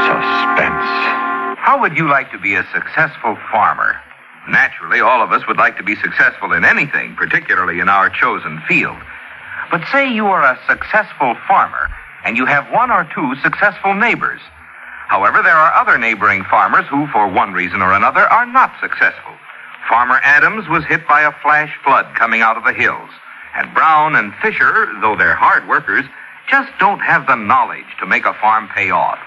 Suspense. 0.05 0.85
How 1.59 1.79
would 1.81 1.97
you 1.97 2.09
like 2.09 2.31
to 2.33 2.39
be 2.39 2.55
a 2.55 2.67
successful 2.75 3.39
farmer? 3.51 3.97
Naturally, 4.49 5.01
all 5.01 5.23
of 5.23 5.33
us 5.33 5.47
would 5.47 5.57
like 5.57 5.79
to 5.79 5.83
be 5.83 5.97
successful 5.97 6.53
in 6.53 6.67
anything, 6.67 7.15
particularly 7.15 7.81
in 7.81 7.89
our 7.89 8.11
chosen 8.11 8.61
field. 8.69 8.99
But 9.71 9.83
say 9.91 10.13
you 10.13 10.27
are 10.27 10.43
a 10.43 10.59
successful 10.69 11.35
farmer 11.49 11.89
and 12.25 12.37
you 12.37 12.47
have 12.47 12.73
one 12.73 12.91
or 12.91 13.09
two 13.15 13.35
successful 13.43 13.95
neighbors. 13.95 14.41
However, 15.09 15.43
there 15.43 15.57
are 15.57 15.75
other 15.75 15.99
neighboring 15.99 16.45
farmers 16.45 16.87
who, 16.89 17.07
for 17.09 17.29
one 17.29 17.53
reason 17.53 17.83
or 17.83 17.93
another, 17.93 18.21
are 18.21 18.47
not 18.47 18.73
successful. 18.81 19.35
Farmer 19.89 20.21
Adams 20.23 20.69
was 20.69 20.85
hit 20.85 21.07
by 21.07 21.23
a 21.23 21.33
flash 21.43 21.73
flood 21.85 22.07
coming 22.15 22.41
out 22.41 22.57
of 22.57 22.65
the 22.65 22.73
hills. 22.73 23.11
And 23.55 23.75
Brown 23.75 24.17
and 24.17 24.33
Fisher, 24.41 24.89
though 25.01 25.17
they're 25.17 25.35
hard 25.35 25.69
workers, 25.69 26.07
just 26.49 26.71
don't 26.79 27.01
have 27.01 27.27
the 27.27 27.37
knowledge 27.37 27.85
to 28.01 28.07
make 28.07 28.25
a 28.25 28.35
farm 28.35 28.69
pay 28.75 28.91
off. 28.91 29.19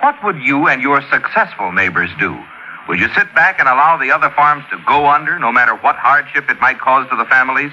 What 0.00 0.22
would 0.22 0.40
you 0.40 0.68
and 0.68 0.80
your 0.80 1.02
successful 1.10 1.72
neighbors 1.72 2.10
do? 2.18 2.38
Would 2.88 3.00
you 3.00 3.08
sit 3.14 3.34
back 3.34 3.58
and 3.58 3.68
allow 3.68 3.96
the 3.96 4.10
other 4.10 4.30
farms 4.30 4.64
to 4.70 4.78
go 4.86 5.06
under, 5.06 5.38
no 5.38 5.52
matter 5.52 5.74
what 5.76 5.96
hardship 5.96 6.48
it 6.48 6.60
might 6.60 6.78
cause 6.78 7.08
to 7.10 7.16
the 7.16 7.26
families? 7.26 7.72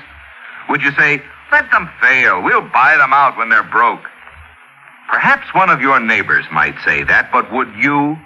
Would 0.69 0.81
you 0.81 0.91
say, 0.93 1.21
let 1.51 1.71
them 1.71 1.89
fail, 2.01 2.41
we'll 2.41 2.67
buy 2.69 2.97
them 2.97 3.13
out 3.13 3.37
when 3.37 3.49
they're 3.49 3.63
broke? 3.63 4.03
Perhaps 5.07 5.53
one 5.53 5.69
of 5.69 5.81
your 5.81 5.99
neighbors 5.99 6.45
might 6.51 6.75
say 6.83 7.03
that, 7.03 7.31
but 7.31 7.51
would 7.51 7.73
you? 7.75 8.17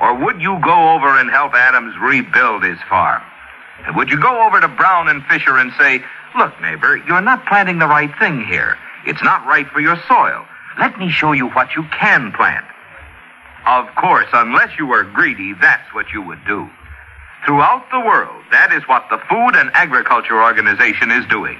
Or 0.00 0.14
would 0.24 0.40
you 0.40 0.58
go 0.62 0.94
over 0.94 1.18
and 1.18 1.30
help 1.30 1.54
Adams 1.54 1.94
rebuild 2.00 2.62
his 2.62 2.78
farm? 2.88 3.22
And 3.86 3.96
would 3.96 4.10
you 4.10 4.20
go 4.20 4.46
over 4.46 4.60
to 4.60 4.68
Brown 4.68 5.08
and 5.08 5.24
Fisher 5.24 5.58
and 5.58 5.72
say, 5.78 6.02
look, 6.36 6.52
neighbor, 6.60 6.96
you're 6.96 7.20
not 7.20 7.46
planting 7.46 7.78
the 7.78 7.86
right 7.86 8.10
thing 8.18 8.44
here. 8.44 8.76
It's 9.06 9.22
not 9.22 9.46
right 9.46 9.66
for 9.68 9.80
your 9.80 9.96
soil. 10.08 10.44
Let 10.78 10.98
me 10.98 11.10
show 11.10 11.32
you 11.32 11.48
what 11.48 11.74
you 11.74 11.84
can 11.98 12.32
plant. 12.32 12.66
Of 13.66 13.86
course, 13.96 14.28
unless 14.32 14.78
you 14.78 14.86
were 14.86 15.04
greedy, 15.04 15.54
that's 15.60 15.92
what 15.94 16.06
you 16.12 16.22
would 16.22 16.44
do. 16.46 16.68
Throughout 17.44 17.84
the 17.90 18.00
world, 18.00 18.42
that 18.50 18.72
is 18.72 18.82
what 18.86 19.06
the 19.10 19.18
Food 19.28 19.56
and 19.56 19.70
Agriculture 19.74 20.42
Organization 20.42 21.10
is 21.10 21.26
doing. 21.26 21.58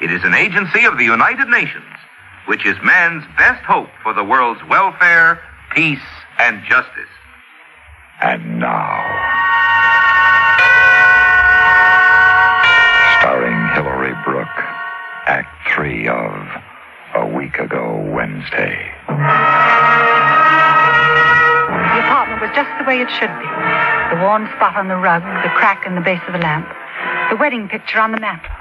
It 0.00 0.10
is 0.10 0.24
an 0.24 0.34
agency 0.34 0.84
of 0.84 0.98
the 0.98 1.04
United 1.04 1.48
Nations, 1.48 1.84
which 2.46 2.66
is 2.66 2.76
man's 2.82 3.24
best 3.38 3.64
hope 3.64 3.88
for 4.02 4.12
the 4.12 4.24
world's 4.24 4.62
welfare, 4.68 5.40
peace, 5.74 5.98
and 6.38 6.62
justice. 6.68 7.08
And 8.20 8.60
now, 8.60 9.00
starring 13.20 13.68
Hillary 13.74 14.14
Brooke, 14.24 14.46
Act 15.26 15.48
Three 15.74 16.06
of 16.06 16.32
A 17.14 17.26
Week 17.26 17.58
Ago 17.58 17.96
Wednesday. 18.14 18.92
The 21.94 22.00
apartment 22.00 22.42
was 22.42 22.50
just 22.54 22.70
the 22.78 22.84
way 22.84 23.00
it 23.00 23.10
should 23.10 23.32
be. 23.40 23.48
The 24.14 24.20
worn 24.22 24.46
spot 24.56 24.76
on 24.76 24.88
the 24.88 24.96
rug, 24.96 25.22
the 25.42 25.50
crack 25.56 25.86
in 25.86 25.94
the 25.94 26.00
base 26.00 26.20
of 26.26 26.34
the 26.34 26.38
lamp, 26.38 26.68
the 27.30 27.36
wedding 27.36 27.68
picture 27.68 27.98
on 27.98 28.12
the 28.12 28.20
mantel. 28.20 28.52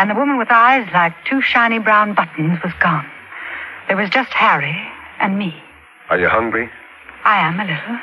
And 0.00 0.08
the 0.08 0.14
woman 0.14 0.38
with 0.38 0.48
eyes 0.50 0.88
like 0.94 1.12
two 1.28 1.42
shiny 1.42 1.78
brown 1.78 2.14
buttons 2.14 2.58
was 2.64 2.72
gone. 2.80 3.04
There 3.86 3.98
was 3.98 4.08
just 4.08 4.30
Harry 4.32 4.74
and 5.20 5.38
me. 5.38 5.54
Are 6.08 6.18
you 6.18 6.26
hungry? 6.26 6.70
I 7.24 7.38
am 7.46 7.60
a 7.60 7.64
little. 7.64 7.98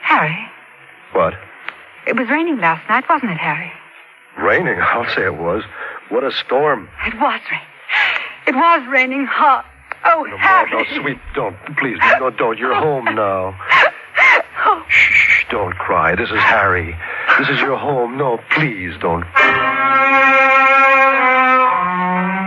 Harry, 0.00 0.38
What? 1.12 1.34
it 2.06 2.16
was 2.16 2.30
raining 2.30 2.58
last 2.60 2.88
night, 2.88 3.04
wasn't 3.10 3.32
it, 3.32 3.36
Harry? 3.36 3.70
Raining? 4.38 4.80
I'll 4.80 5.04
say 5.14 5.26
it 5.26 5.36
was. 5.36 5.62
What 6.08 6.24
a 6.24 6.32
storm. 6.32 6.88
It 7.06 7.12
was 7.20 7.40
raining. 7.50 7.66
It 8.46 8.54
was 8.56 8.88
raining 8.88 9.26
hard. 9.26 9.66
Oh, 10.06 10.24
No, 10.24 10.36
Harry. 10.38 10.70
no, 10.72 10.82
sweet, 11.02 11.18
don't. 11.34 11.56
Please, 11.76 11.98
no, 12.18 12.30
don't. 12.30 12.58
You're 12.58 12.74
home 12.74 13.04
now. 13.04 13.54
Oh, 14.62 14.82
Shh, 14.88 15.46
don't 15.50 15.74
cry. 15.76 16.14
This 16.14 16.28
is 16.30 16.38
Harry. 16.38 16.94
This 17.38 17.48
is 17.48 17.60
your 17.60 17.78
home. 17.78 18.18
No, 18.18 18.38
please 18.50 18.92
don't. 19.00 19.24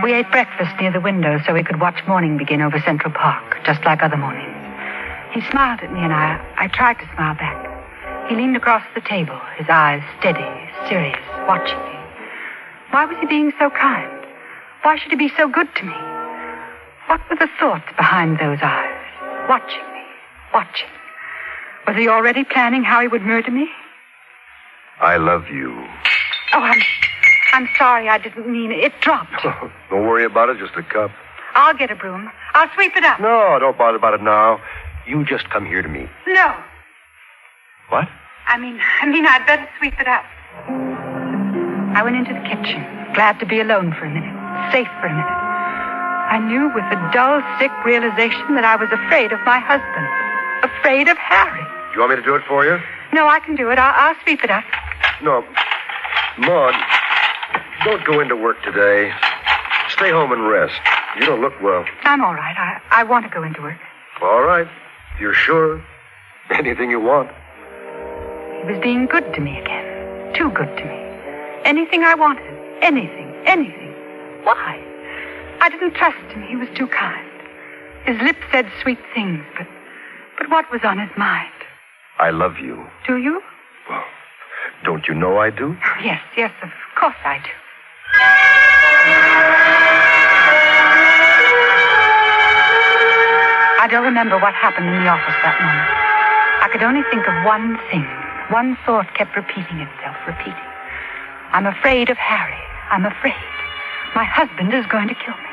We 0.04 0.12
ate 0.12 0.30
breakfast 0.30 0.78
near 0.78 0.92
the 0.92 1.00
window 1.00 1.40
so 1.46 1.54
we 1.54 1.64
could 1.64 1.80
watch 1.80 2.06
morning 2.06 2.36
begin 2.36 2.60
over 2.60 2.78
Central 2.84 3.10
Park, 3.10 3.56
just 3.64 3.82
like 3.86 4.02
other 4.02 4.18
mornings. 4.18 4.52
He 5.32 5.40
smiled 5.50 5.80
at 5.80 5.90
me, 5.90 6.00
and 6.00 6.12
I, 6.12 6.36
I 6.58 6.68
tried 6.68 6.98
to 6.98 7.08
smile 7.14 7.34
back. 7.34 8.28
He 8.28 8.36
leaned 8.36 8.54
across 8.54 8.84
the 8.94 9.00
table, 9.00 9.40
his 9.56 9.66
eyes 9.70 10.02
steady, 10.20 10.44
serious, 10.90 11.24
watching 11.48 11.78
me. 11.78 11.96
Why 12.90 13.06
was 13.06 13.16
he 13.18 13.24
being 13.24 13.50
so 13.58 13.70
kind? 13.70 14.26
Why 14.82 14.98
should 14.98 15.10
he 15.10 15.16
be 15.16 15.32
so 15.38 15.48
good 15.48 15.68
to 15.76 15.84
me? 15.84 15.96
What 17.06 17.22
were 17.30 17.36
the 17.36 17.48
thoughts 17.58 17.88
behind 17.96 18.38
those 18.38 18.58
eyes? 18.60 19.48
Watching 19.48 19.88
me, 19.94 20.04
watching. 20.52 20.92
Was 21.86 21.96
he 21.96 22.08
already 22.08 22.44
planning 22.44 22.84
how 22.84 23.00
he 23.00 23.08
would 23.08 23.22
murder 23.22 23.50
me? 23.50 23.70
I 25.00 25.16
love 25.16 25.48
you. 25.48 25.72
Oh, 26.52 26.60
I'm, 26.60 26.82
I'm 27.54 27.68
sorry. 27.78 28.08
I 28.08 28.18
didn't 28.18 28.50
mean 28.50 28.72
it. 28.72 28.80
It 28.80 28.92
dropped. 29.00 29.42
Don't 29.90 30.06
worry 30.06 30.24
about 30.24 30.48
it. 30.48 30.58
Just 30.58 30.74
a 30.76 30.82
cup. 30.82 31.12
I'll 31.54 31.74
get 31.74 31.90
a 31.92 31.94
broom. 31.94 32.28
I'll 32.54 32.68
sweep 32.74 32.96
it 32.96 33.04
up. 33.04 33.20
No, 33.20 33.58
don't 33.60 33.78
bother 33.78 33.96
about 33.96 34.14
it 34.14 34.22
now. 34.22 34.60
You 35.06 35.24
just 35.24 35.48
come 35.50 35.64
here 35.64 35.82
to 35.82 35.88
me. 35.88 36.10
No. 36.26 36.56
What? 37.90 38.08
I 38.48 38.58
mean, 38.58 38.80
I 39.00 39.06
mean, 39.06 39.24
I'd 39.24 39.46
better 39.46 39.68
sweep 39.78 39.94
it 40.00 40.08
up. 40.08 40.24
I 41.94 42.02
went 42.02 42.16
into 42.16 42.34
the 42.34 42.42
kitchen, 42.42 42.82
glad 43.14 43.38
to 43.38 43.46
be 43.46 43.60
alone 43.60 43.94
for 43.94 44.04
a 44.04 44.10
minute, 44.10 44.34
safe 44.74 44.90
for 44.98 45.06
a 45.06 45.14
minute. 45.14 45.40
I 46.34 46.42
knew 46.42 46.74
with 46.74 46.82
a 46.90 46.98
dull, 47.14 47.38
sick 47.62 47.70
realization 47.86 48.58
that 48.58 48.64
I 48.64 48.74
was 48.74 48.90
afraid 48.90 49.30
of 49.30 49.38
my 49.46 49.62
husband, 49.62 50.10
afraid 50.66 51.06
of 51.06 51.16
Harry. 51.18 51.62
Do 51.62 51.94
you 51.94 52.00
want 52.00 52.10
me 52.10 52.16
to 52.16 52.26
do 52.26 52.34
it 52.34 52.42
for 52.48 52.66
you? 52.66 52.82
No, 53.12 53.28
I 53.28 53.38
can 53.38 53.54
do 53.54 53.70
it. 53.70 53.78
I'll, 53.78 53.94
I'll 53.94 54.16
sweep 54.24 54.42
it 54.42 54.50
up. 54.50 54.64
No. 55.22 55.46
Maud, 56.38 56.74
don't 57.84 58.04
go 58.04 58.20
into 58.20 58.36
work 58.36 58.62
today. 58.62 59.12
Stay 59.90 60.10
home 60.10 60.32
and 60.32 60.48
rest. 60.48 60.74
You 61.18 61.26
don't 61.26 61.40
look 61.40 61.52
well. 61.62 61.84
I'm 62.02 62.22
all 62.22 62.34
right. 62.34 62.56
I, 62.56 62.80
I 63.00 63.04
want 63.04 63.24
to 63.24 63.30
go 63.30 63.42
into 63.42 63.62
work. 63.62 63.78
All 64.22 64.42
right. 64.42 64.66
You're 65.20 65.34
sure? 65.34 65.84
Anything 66.50 66.90
you 66.90 67.00
want. 67.00 67.30
He 68.60 68.72
was 68.72 68.80
being 68.82 69.06
good 69.06 69.32
to 69.34 69.40
me 69.40 69.58
again. 69.58 70.34
Too 70.34 70.50
good 70.50 70.76
to 70.76 70.84
me. 70.84 71.00
Anything 71.64 72.02
I 72.02 72.14
wanted. 72.14 72.44
Anything. 72.82 73.32
Anything. 73.46 73.92
Why? 74.42 74.82
I 75.60 75.68
didn't 75.68 75.94
trust 75.94 76.18
him. 76.32 76.42
He 76.42 76.56
was 76.56 76.68
too 76.74 76.86
kind. 76.88 77.30
His 78.04 78.20
lips 78.20 78.40
said 78.52 78.66
sweet 78.82 78.98
things, 79.14 79.42
but 79.56 79.66
but 80.36 80.50
what 80.50 80.70
was 80.70 80.80
on 80.84 80.98
his 80.98 81.10
mind? 81.16 81.52
I 82.18 82.30
love 82.30 82.58
you. 82.58 82.84
Do 83.06 83.16
you? 83.16 83.40
Well, 83.88 84.04
don't 84.84 85.06
you 85.08 85.14
know 85.14 85.38
I 85.38 85.50
do? 85.50 85.76
Yes, 86.02 86.20
yes, 86.36 86.52
of 86.62 86.70
course 86.98 87.16
I 87.24 87.38
do. 87.38 87.50
I 93.84 93.86
don't 93.86 94.08
remember 94.08 94.40
what 94.40 94.56
happened 94.56 94.88
in 94.88 94.96
the 94.96 95.12
office 95.12 95.36
that 95.44 95.60
morning. 95.60 95.88
I 96.64 96.72
could 96.72 96.80
only 96.80 97.04
think 97.12 97.28
of 97.28 97.36
one 97.44 97.76
thing. 97.92 98.08
One 98.48 98.80
thought 98.88 99.12
kept 99.12 99.36
repeating 99.36 99.76
itself, 99.76 100.16
repeating. 100.24 100.70
I'm 101.52 101.68
afraid 101.68 102.08
of 102.08 102.16
Harry. 102.16 102.64
I'm 102.88 103.04
afraid. 103.04 103.36
My 104.16 104.24
husband 104.24 104.72
is 104.72 104.88
going 104.88 105.12
to 105.12 105.14
kill 105.20 105.36
me. 105.36 105.52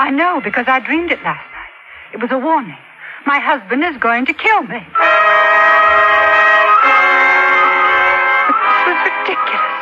I 0.00 0.08
know 0.08 0.40
because 0.40 0.72
I 0.72 0.80
dreamed 0.80 1.12
it 1.12 1.20
last 1.20 1.44
night. 1.52 2.16
It 2.16 2.24
was 2.24 2.32
a 2.32 2.40
warning. 2.40 2.80
My 3.28 3.36
husband 3.36 3.84
is 3.84 4.00
going 4.00 4.24
to 4.24 4.32
kill 4.32 4.64
me. 4.64 4.80
This 8.48 8.80
was 8.88 8.98
ridiculous. 9.04 9.76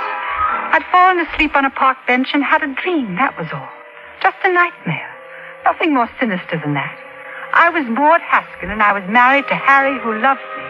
I'd 0.75 0.83
fallen 0.91 1.23
asleep 1.23 1.55
on 1.55 1.63
a 1.63 1.71
park 1.71 2.03
bench 2.11 2.35
and 2.35 2.43
had 2.43 2.67
a 2.67 2.75
dream, 2.75 3.15
that 3.23 3.39
was 3.39 3.47
all. 3.55 3.71
Just 4.19 4.43
a 4.43 4.51
nightmare. 4.51 5.15
Nothing 5.63 5.95
more 5.95 6.11
sinister 6.19 6.59
than 6.59 6.75
that. 6.75 7.08
I 7.53 7.71
was 7.71 7.87
Maud 7.89 8.21
Haskin 8.21 8.71
and 8.71 8.83
I 8.83 8.93
was 8.93 9.09
married 9.09 9.49
to 9.49 9.55
Harry 9.55 9.99
who 10.01 10.21
loved 10.21 10.45
me. 10.57 10.65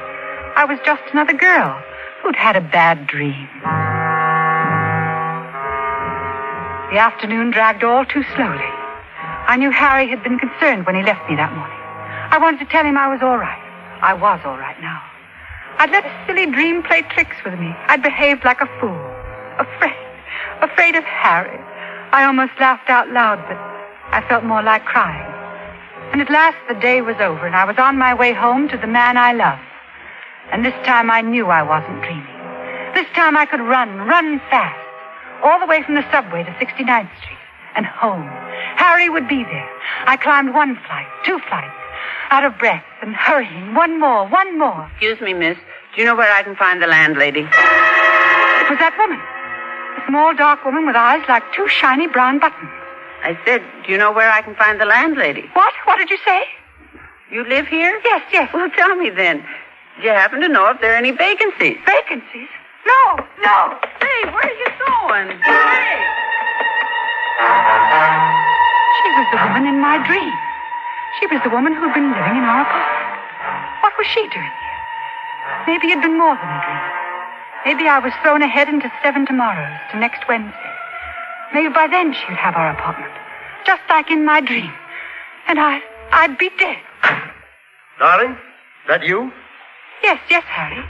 I 0.54 0.64
was 0.64 0.78
just 0.84 1.02
another 1.12 1.32
girl 1.32 1.74
who'd 2.22 2.36
had 2.36 2.56
a 2.56 2.60
bad 2.60 3.06
dream. 3.06 3.48
The 6.94 6.98
afternoon 6.98 7.50
dragged 7.50 7.84
all 7.84 8.04
too 8.04 8.22
slowly. 8.34 8.70
I 9.46 9.56
knew 9.56 9.70
Harry 9.70 10.08
had 10.08 10.22
been 10.22 10.38
concerned 10.38 10.86
when 10.86 10.94
he 10.94 11.02
left 11.02 11.28
me 11.28 11.36
that 11.36 11.52
morning. 11.54 11.78
I 12.30 12.38
wanted 12.38 12.60
to 12.60 12.70
tell 12.70 12.84
him 12.84 12.96
I 12.96 13.08
was 13.08 13.22
all 13.22 13.38
right. 13.38 13.62
I 14.00 14.14
was 14.14 14.40
all 14.44 14.56
right 14.56 14.80
now. 14.80 15.02
I'd 15.78 15.90
let 15.90 16.06
a 16.06 16.24
silly 16.26 16.46
dream 16.46 16.82
play 16.82 17.02
tricks 17.02 17.36
with 17.44 17.58
me. 17.58 17.74
I'd 17.86 18.02
behaved 18.02 18.44
like 18.44 18.60
a 18.60 18.70
fool. 18.80 18.98
Afraid. 19.58 19.98
Afraid 20.62 20.94
of 20.96 21.04
Harry. 21.04 21.58
I 22.12 22.24
almost 22.24 22.52
laughed 22.58 22.88
out 22.88 23.10
loud, 23.10 23.38
but 23.46 23.58
I 24.14 24.24
felt 24.28 24.44
more 24.44 24.62
like 24.62 24.84
crying. 24.84 25.37
And 26.12 26.20
at 26.20 26.30
last 26.30 26.56
the 26.68 26.74
day 26.74 27.00
was 27.02 27.16
over, 27.20 27.46
and 27.46 27.54
I 27.54 27.64
was 27.64 27.76
on 27.78 27.98
my 27.98 28.14
way 28.14 28.32
home 28.32 28.68
to 28.68 28.76
the 28.76 28.86
man 28.86 29.16
I 29.16 29.32
loved. 29.32 29.62
And 30.50 30.64
this 30.64 30.74
time 30.84 31.10
I 31.10 31.20
knew 31.20 31.46
I 31.46 31.62
wasn't 31.62 32.02
dreaming. 32.02 32.38
This 32.94 33.06
time 33.14 33.36
I 33.36 33.44
could 33.44 33.60
run, 33.60 33.96
run 34.08 34.40
fast, 34.50 34.80
all 35.44 35.60
the 35.60 35.66
way 35.66 35.82
from 35.82 35.94
the 35.94 36.10
subway 36.10 36.42
to 36.44 36.50
69th 36.52 37.10
Street 37.20 37.38
and 37.76 37.86
home. 37.86 38.26
Harry 38.76 39.08
would 39.08 39.28
be 39.28 39.44
there. 39.44 39.70
I 40.06 40.16
climbed 40.16 40.54
one 40.54 40.76
flight, 40.86 41.06
two 41.24 41.38
flights, 41.48 41.76
out 42.30 42.44
of 42.44 42.58
breath 42.58 42.84
and 43.02 43.14
hurrying. 43.14 43.74
One 43.74 44.00
more, 44.00 44.26
one 44.28 44.58
more. 44.58 44.90
Excuse 44.92 45.20
me, 45.20 45.34
miss. 45.34 45.58
Do 45.94 46.00
you 46.00 46.06
know 46.06 46.16
where 46.16 46.32
I 46.32 46.42
can 46.42 46.56
find 46.56 46.82
the 46.82 46.86
landlady? 46.86 47.40
It 47.40 48.70
was 48.70 48.78
that 48.80 48.96
woman. 48.98 49.20
A 49.20 50.02
small, 50.08 50.34
dark 50.34 50.64
woman 50.64 50.86
with 50.86 50.96
eyes 50.96 51.22
like 51.28 51.42
two 51.54 51.68
shiny 51.68 52.06
brown 52.06 52.38
buttons. 52.38 52.70
I 53.22 53.38
said, 53.44 53.62
do 53.84 53.92
you 53.92 53.98
know 53.98 54.12
where 54.12 54.30
I 54.30 54.42
can 54.42 54.54
find 54.54 54.80
the 54.80 54.86
landlady? 54.86 55.50
What? 55.52 55.74
What 55.98 56.06
did 56.06 56.14
you 56.14 56.24
say? 56.24 56.44
You 57.34 57.42
live 57.42 57.66
here? 57.66 57.90
Yes, 58.04 58.22
yes. 58.32 58.54
Well, 58.54 58.70
tell 58.70 58.94
me 58.94 59.10
then. 59.10 59.42
Do 59.98 60.06
you 60.06 60.14
happen 60.14 60.38
to 60.42 60.46
know 60.46 60.70
if 60.70 60.80
there 60.80 60.94
are 60.94 60.96
any 60.96 61.10
vacancies? 61.10 61.74
Vacancies? 61.82 62.46
No, 62.86 63.02
no. 63.42 63.74
Hey, 63.98 64.30
where 64.30 64.46
are 64.46 64.58
you 64.62 64.70
going? 64.78 65.26
Hey! 65.42 65.98
She 68.94 69.08
was 69.10 69.26
the 69.34 69.42
woman 69.42 69.66
in 69.66 69.82
my 69.82 69.98
dream. 70.06 70.30
She 71.18 71.26
was 71.34 71.42
the 71.42 71.50
woman 71.50 71.74
who'd 71.74 71.90
been 71.90 72.14
living 72.14 72.38
in 72.38 72.46
our 72.46 72.62
apartment. 72.62 73.82
What 73.82 73.98
was 73.98 74.06
she 74.06 74.22
doing 74.30 74.54
here? 74.54 74.78
Maybe 75.66 75.90
it'd 75.90 75.98
been 75.98 76.16
more 76.16 76.38
than 76.38 76.46
a 76.46 76.60
dream. 76.62 76.86
Maybe 77.66 77.90
I 77.90 77.98
was 77.98 78.14
thrown 78.22 78.42
ahead 78.46 78.68
into 78.68 78.86
seven 79.02 79.26
tomorrows 79.26 79.82
to 79.90 79.98
next 79.98 80.22
Wednesday. 80.30 80.74
Maybe 81.52 81.74
by 81.74 81.90
then 81.90 82.14
she'd 82.14 82.38
have 82.38 82.54
our 82.54 82.70
apartment. 82.70 83.10
Just 83.66 83.82
like 83.90 84.12
in 84.12 84.24
my 84.24 84.40
dream. 84.40 84.70
And 85.48 85.58
I, 85.58 85.80
I'd 86.12 86.36
be 86.38 86.50
dead. 86.58 86.76
Darling, 87.98 88.32
Is 88.32 88.88
that 88.88 89.02
you? 89.02 89.32
Yes, 90.02 90.20
yes, 90.30 90.44
Harry. 90.46 90.84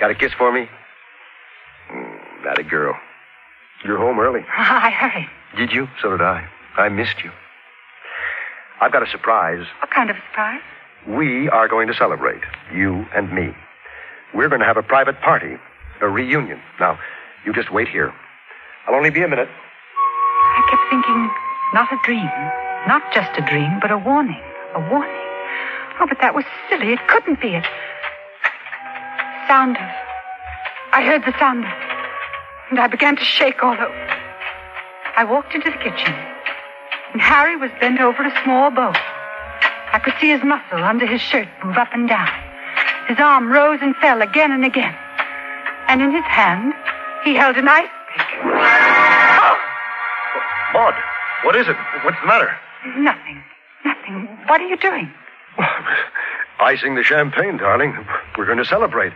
Got 0.00 0.10
a 0.10 0.14
kiss 0.14 0.32
for 0.32 0.50
me? 0.52 0.68
Mm, 1.92 2.44
that 2.44 2.58
a 2.58 2.62
girl. 2.64 2.98
You're 3.84 3.98
home 3.98 4.18
early. 4.18 4.40
I 4.56 4.90
hurried. 4.90 5.28
Did 5.56 5.72
you? 5.72 5.88
So 6.00 6.10
did 6.10 6.20
I. 6.22 6.48
I 6.76 6.88
missed 6.88 7.22
you. 7.22 7.30
I've 8.80 8.92
got 8.92 9.02
a 9.06 9.10
surprise. 9.10 9.64
What 9.80 9.90
kind 9.90 10.10
of 10.10 10.16
a 10.16 10.20
surprise? 10.30 10.60
We 11.06 11.48
are 11.50 11.68
going 11.68 11.88
to 11.88 11.94
celebrate, 11.94 12.42
you 12.74 13.06
and 13.14 13.32
me. 13.32 13.54
We're 14.34 14.48
going 14.48 14.60
to 14.60 14.66
have 14.66 14.76
a 14.76 14.82
private 14.82 15.20
party, 15.20 15.56
a 16.00 16.08
reunion. 16.08 16.60
Now, 16.80 16.98
you 17.44 17.52
just 17.52 17.72
wait 17.72 17.88
here. 17.88 18.12
I'll 18.86 18.94
only 18.94 19.10
be 19.10 19.22
a 19.22 19.28
minute. 19.28 19.48
I 19.48 20.66
kept 20.70 20.82
thinking, 20.90 21.30
not 21.74 21.92
a 21.92 21.98
dream. 22.04 22.30
Not 22.86 23.02
just 23.14 23.38
a 23.38 23.42
dream, 23.42 23.78
but 23.80 23.90
a 23.90 23.98
warning. 23.98 24.42
A 24.74 24.80
warning. 24.90 25.22
Oh, 26.00 26.06
but 26.08 26.18
that 26.20 26.34
was 26.34 26.44
silly. 26.68 26.92
It 26.92 27.06
couldn't 27.06 27.40
be 27.40 27.54
it. 27.54 27.64
Sound 29.46 29.76
of. 29.76 29.90
I 30.92 31.02
heard 31.04 31.22
the 31.22 31.38
sound 31.38 31.64
of. 31.64 31.70
And 32.70 32.80
I 32.80 32.88
began 32.88 33.16
to 33.16 33.24
shake 33.24 33.62
all 33.62 33.74
over. 33.74 34.08
I 35.14 35.24
walked 35.24 35.54
into 35.54 35.70
the 35.70 35.76
kitchen. 35.78 36.14
And 37.12 37.20
Harry 37.22 37.56
was 37.56 37.70
bent 37.78 38.00
over 38.00 38.24
a 38.24 38.32
small 38.42 38.70
bowl. 38.70 38.94
I 39.92 40.00
could 40.02 40.14
see 40.20 40.30
his 40.30 40.42
muscle 40.42 40.82
under 40.82 41.06
his 41.06 41.20
shirt 41.20 41.48
move 41.62 41.76
up 41.76 41.92
and 41.92 42.08
down. 42.08 42.30
His 43.06 43.18
arm 43.20 43.52
rose 43.52 43.78
and 43.82 43.94
fell 43.96 44.22
again 44.22 44.50
and 44.50 44.64
again. 44.64 44.94
And 45.86 46.00
in 46.00 46.10
his 46.10 46.24
hand, 46.24 46.72
he 47.24 47.34
held 47.34 47.56
an 47.56 47.68
ice 47.68 47.92
pick. 48.16 48.26
Oh! 48.42 49.56
Maud, 50.72 50.94
what 51.44 51.54
is 51.54 51.68
it? 51.68 51.76
What's 52.02 52.18
the 52.20 52.26
matter? 52.26 52.56
Nothing. 52.96 53.42
Nothing. 53.84 54.28
What 54.46 54.60
are 54.60 54.66
you 54.66 54.76
doing? 54.76 55.12
Icing 56.60 56.94
the 56.94 57.02
champagne, 57.02 57.56
darling. 57.56 57.94
We're 58.36 58.46
going 58.46 58.58
to 58.58 58.64
celebrate. 58.64 59.12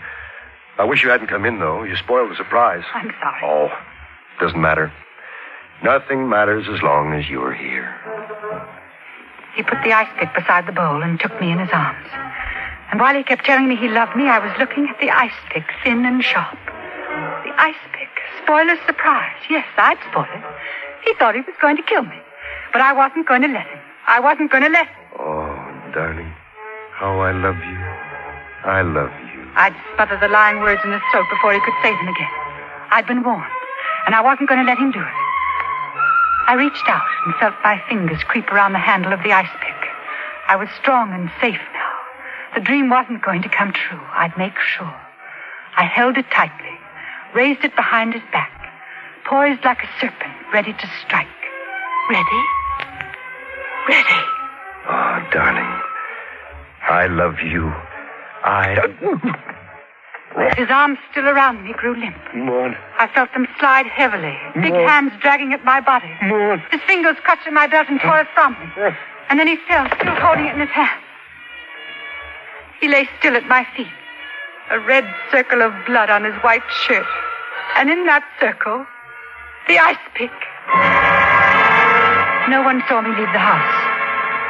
I 0.78 0.84
wish 0.84 1.02
you 1.02 1.10
hadn't 1.10 1.28
come 1.28 1.44
in, 1.44 1.58
though. 1.58 1.84
You 1.84 1.96
spoiled 1.96 2.30
the 2.30 2.36
surprise. 2.36 2.84
I'm 2.94 3.10
sorry. 3.20 3.40
Oh, 3.44 3.68
doesn't 4.40 4.60
matter. 4.60 4.92
Nothing 5.82 6.28
matters 6.28 6.66
as 6.68 6.82
long 6.82 7.12
as 7.14 7.28
you're 7.28 7.54
here. 7.54 7.94
He 9.54 9.62
put 9.62 9.78
the 9.84 9.92
ice 9.92 10.08
pick 10.18 10.34
beside 10.34 10.66
the 10.66 10.72
bowl 10.72 11.02
and 11.02 11.18
took 11.18 11.38
me 11.40 11.50
in 11.50 11.58
his 11.58 11.70
arms. 11.72 12.08
And 12.90 13.00
while 13.00 13.14
he 13.14 13.22
kept 13.22 13.44
telling 13.44 13.68
me 13.68 13.76
he 13.76 13.88
loved 13.88 14.16
me, 14.16 14.28
I 14.28 14.38
was 14.38 14.52
looking 14.58 14.86
at 14.88 15.00
the 15.00 15.10
ice 15.10 15.32
pick, 15.50 15.64
thin 15.82 16.04
and 16.04 16.22
sharp. 16.22 16.58
The 17.44 17.52
ice 17.56 17.74
pick. 17.92 18.08
Spoiler's 18.42 18.78
surprise. 18.86 19.36
Yes, 19.48 19.66
I'd 19.76 19.98
spoil 20.10 20.26
it. 20.28 20.44
He 21.04 21.14
thought 21.14 21.34
he 21.34 21.40
was 21.40 21.56
going 21.60 21.76
to 21.76 21.82
kill 21.82 22.02
me. 22.02 22.18
But 22.76 22.84
I 22.84 22.92
wasn't 22.92 23.26
going 23.26 23.40
to 23.40 23.48
let 23.48 23.64
him. 23.64 23.80
I 24.06 24.20
wasn't 24.20 24.52
going 24.52 24.62
to 24.62 24.68
let 24.68 24.84
him. 24.84 25.00
Oh, 25.18 25.48
darling, 25.96 26.28
how 26.92 27.24
I 27.24 27.32
love 27.32 27.56
you. 27.56 27.80
I 28.68 28.84
love 28.84 29.08
you. 29.32 29.48
I'd 29.56 29.72
smother 29.96 30.20
the 30.20 30.28
lying 30.28 30.60
words 30.60 30.82
in 30.84 30.92
his 30.92 31.00
throat 31.10 31.24
before 31.32 31.54
he 31.54 31.60
could 31.64 31.72
say 31.80 31.96
them 31.96 32.06
again. 32.06 32.28
I'd 32.92 33.06
been 33.06 33.24
warned, 33.24 33.48
and 34.04 34.14
I 34.14 34.20
wasn't 34.20 34.50
going 34.50 34.60
to 34.60 34.68
let 34.68 34.76
him 34.76 34.92
do 34.92 35.00
it. 35.00 35.16
I 36.52 36.52
reached 36.52 36.84
out 36.86 37.08
and 37.24 37.34
felt 37.40 37.54
my 37.64 37.80
fingers 37.88 38.20
creep 38.28 38.52
around 38.52 38.74
the 38.74 38.84
handle 38.84 39.14
of 39.14 39.22
the 39.22 39.32
ice 39.32 39.48
pick. 39.64 39.80
I 40.46 40.56
was 40.56 40.68
strong 40.76 41.14
and 41.14 41.32
safe 41.40 41.64
now. 41.72 41.92
The 42.56 42.60
dream 42.60 42.90
wasn't 42.90 43.24
going 43.24 43.40
to 43.40 43.48
come 43.48 43.72
true. 43.72 44.04
I'd 44.12 44.36
make 44.36 44.60
sure. 44.60 45.00
I 45.80 45.88
held 45.88 46.18
it 46.18 46.28
tightly, 46.28 46.76
raised 47.32 47.64
it 47.64 47.74
behind 47.74 48.12
his 48.12 48.28
back, 48.36 48.52
poised 49.24 49.64
like 49.64 49.80
a 49.80 49.88
serpent, 49.98 50.36
ready 50.52 50.74
to 50.74 50.86
strike. 51.00 51.32
Ready? 52.12 52.55
Ready. 53.88 54.20
Oh, 54.86 54.90
ah, 54.90 55.28
darling, 55.32 55.72
I 56.88 57.06
love 57.06 57.38
you. 57.40 57.72
I. 58.44 58.74
His 60.56 60.68
arms 60.70 60.98
still 61.10 61.26
around 61.28 61.64
me 61.64 61.72
grew 61.72 61.98
limp. 61.98 62.16
Maud. 62.34 62.76
I 62.98 63.08
felt 63.14 63.32
them 63.32 63.46
slide 63.58 63.86
heavily, 63.86 64.36
big 64.54 64.74
hands 64.74 65.12
dragging 65.20 65.52
at 65.52 65.64
my 65.64 65.80
body. 65.80 66.10
Maud. 66.22 66.60
His 66.70 66.80
fingers 66.86 67.16
clutched 67.24 67.46
at 67.46 67.52
my 67.52 67.66
belt 67.66 67.88
and 67.88 68.00
tore 68.00 68.20
it 68.20 68.28
from 68.34 68.52
me. 68.52 68.66
And 69.30 69.40
then 69.40 69.46
he 69.46 69.56
fell, 69.68 69.86
still 69.98 70.14
holding 70.16 70.46
it 70.46 70.54
in 70.54 70.60
his 70.60 70.70
hand. 70.70 71.00
He 72.80 72.88
lay 72.88 73.08
still 73.18 73.34
at 73.36 73.46
my 73.46 73.66
feet, 73.76 73.86
a 74.70 74.78
red 74.80 75.04
circle 75.30 75.62
of 75.62 75.72
blood 75.86 76.10
on 76.10 76.24
his 76.24 76.34
white 76.42 76.66
shirt. 76.86 77.06
And 77.76 77.88
in 77.90 78.04
that 78.06 78.24
circle, 78.40 78.84
the 79.68 79.78
ice 79.78 79.96
pick. 80.14 80.32
No 82.48 82.62
one 82.62 82.82
saw 82.88 83.00
me 83.02 83.10
leave 83.10 83.32
the 83.34 83.42
house. 83.42 83.74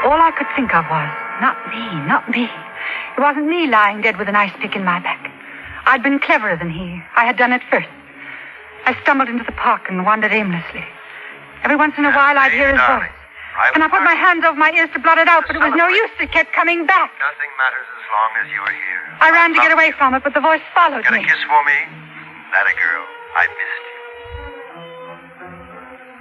All 0.04 0.20
I 0.20 0.30
could 0.36 0.46
think 0.54 0.74
of 0.74 0.84
was, 0.90 1.10
not 1.40 1.56
me, 1.72 1.84
not 2.06 2.28
me. 2.28 2.44
It 3.16 3.20
wasn't 3.20 3.46
me 3.48 3.66
lying 3.66 4.02
dead 4.02 4.16
with 4.18 4.28
an 4.28 4.36
ice 4.36 4.52
pick 4.60 4.76
in 4.76 4.84
my 4.84 5.00
back. 5.00 5.32
I'd 5.86 6.02
been 6.02 6.18
cleverer 6.18 6.56
than 6.56 6.70
he. 6.70 7.00
I 7.16 7.24
had 7.24 7.36
done 7.38 7.52
it 7.52 7.62
first. 7.70 7.88
I 8.84 8.94
stumbled 9.02 9.28
into 9.28 9.44
the 9.44 9.56
park 9.56 9.88
and 9.88 10.04
wandered 10.04 10.32
aimlessly. 10.32 10.84
Every 11.64 11.76
once 11.76 11.94
in 11.98 12.04
a 12.04 12.12
while, 12.12 12.38
I'd 12.38 12.52
hear 12.52 12.68
his 12.70 12.78
voice. 12.86 13.10
And 13.74 13.82
I 13.82 13.88
put 13.88 14.04
my 14.04 14.12
hands 14.14 14.44
over 14.44 14.54
my 14.58 14.70
ears 14.76 14.90
to 14.92 15.00
blot 15.00 15.16
it 15.16 15.26
out, 15.26 15.44
but 15.48 15.56
it 15.56 15.62
was 15.64 15.72
no 15.74 15.88
use. 15.88 16.10
It 16.20 16.30
kept 16.30 16.52
coming 16.52 16.84
back. 16.84 17.10
Nothing 17.18 17.50
matters 17.56 17.88
as 17.88 18.04
long 18.12 18.30
as 18.44 18.46
you 18.52 18.60
are 18.60 18.76
here. 18.76 19.02
I 19.24 19.30
ran 19.32 19.54
to 19.56 19.60
get 19.64 19.72
away 19.72 19.90
from 19.96 20.12
it, 20.14 20.22
but 20.22 20.34
the 20.36 20.44
voice 20.44 20.60
followed 20.76 21.02
Got 21.08 21.16
a 21.16 21.18
me. 21.18 21.24
kiss 21.24 21.40
for 21.48 21.64
me? 21.64 21.78
That 22.52 22.68
a 22.68 22.74
girl. 22.76 23.04
I 23.40 23.48
missed 23.48 23.80
you. 23.80 23.85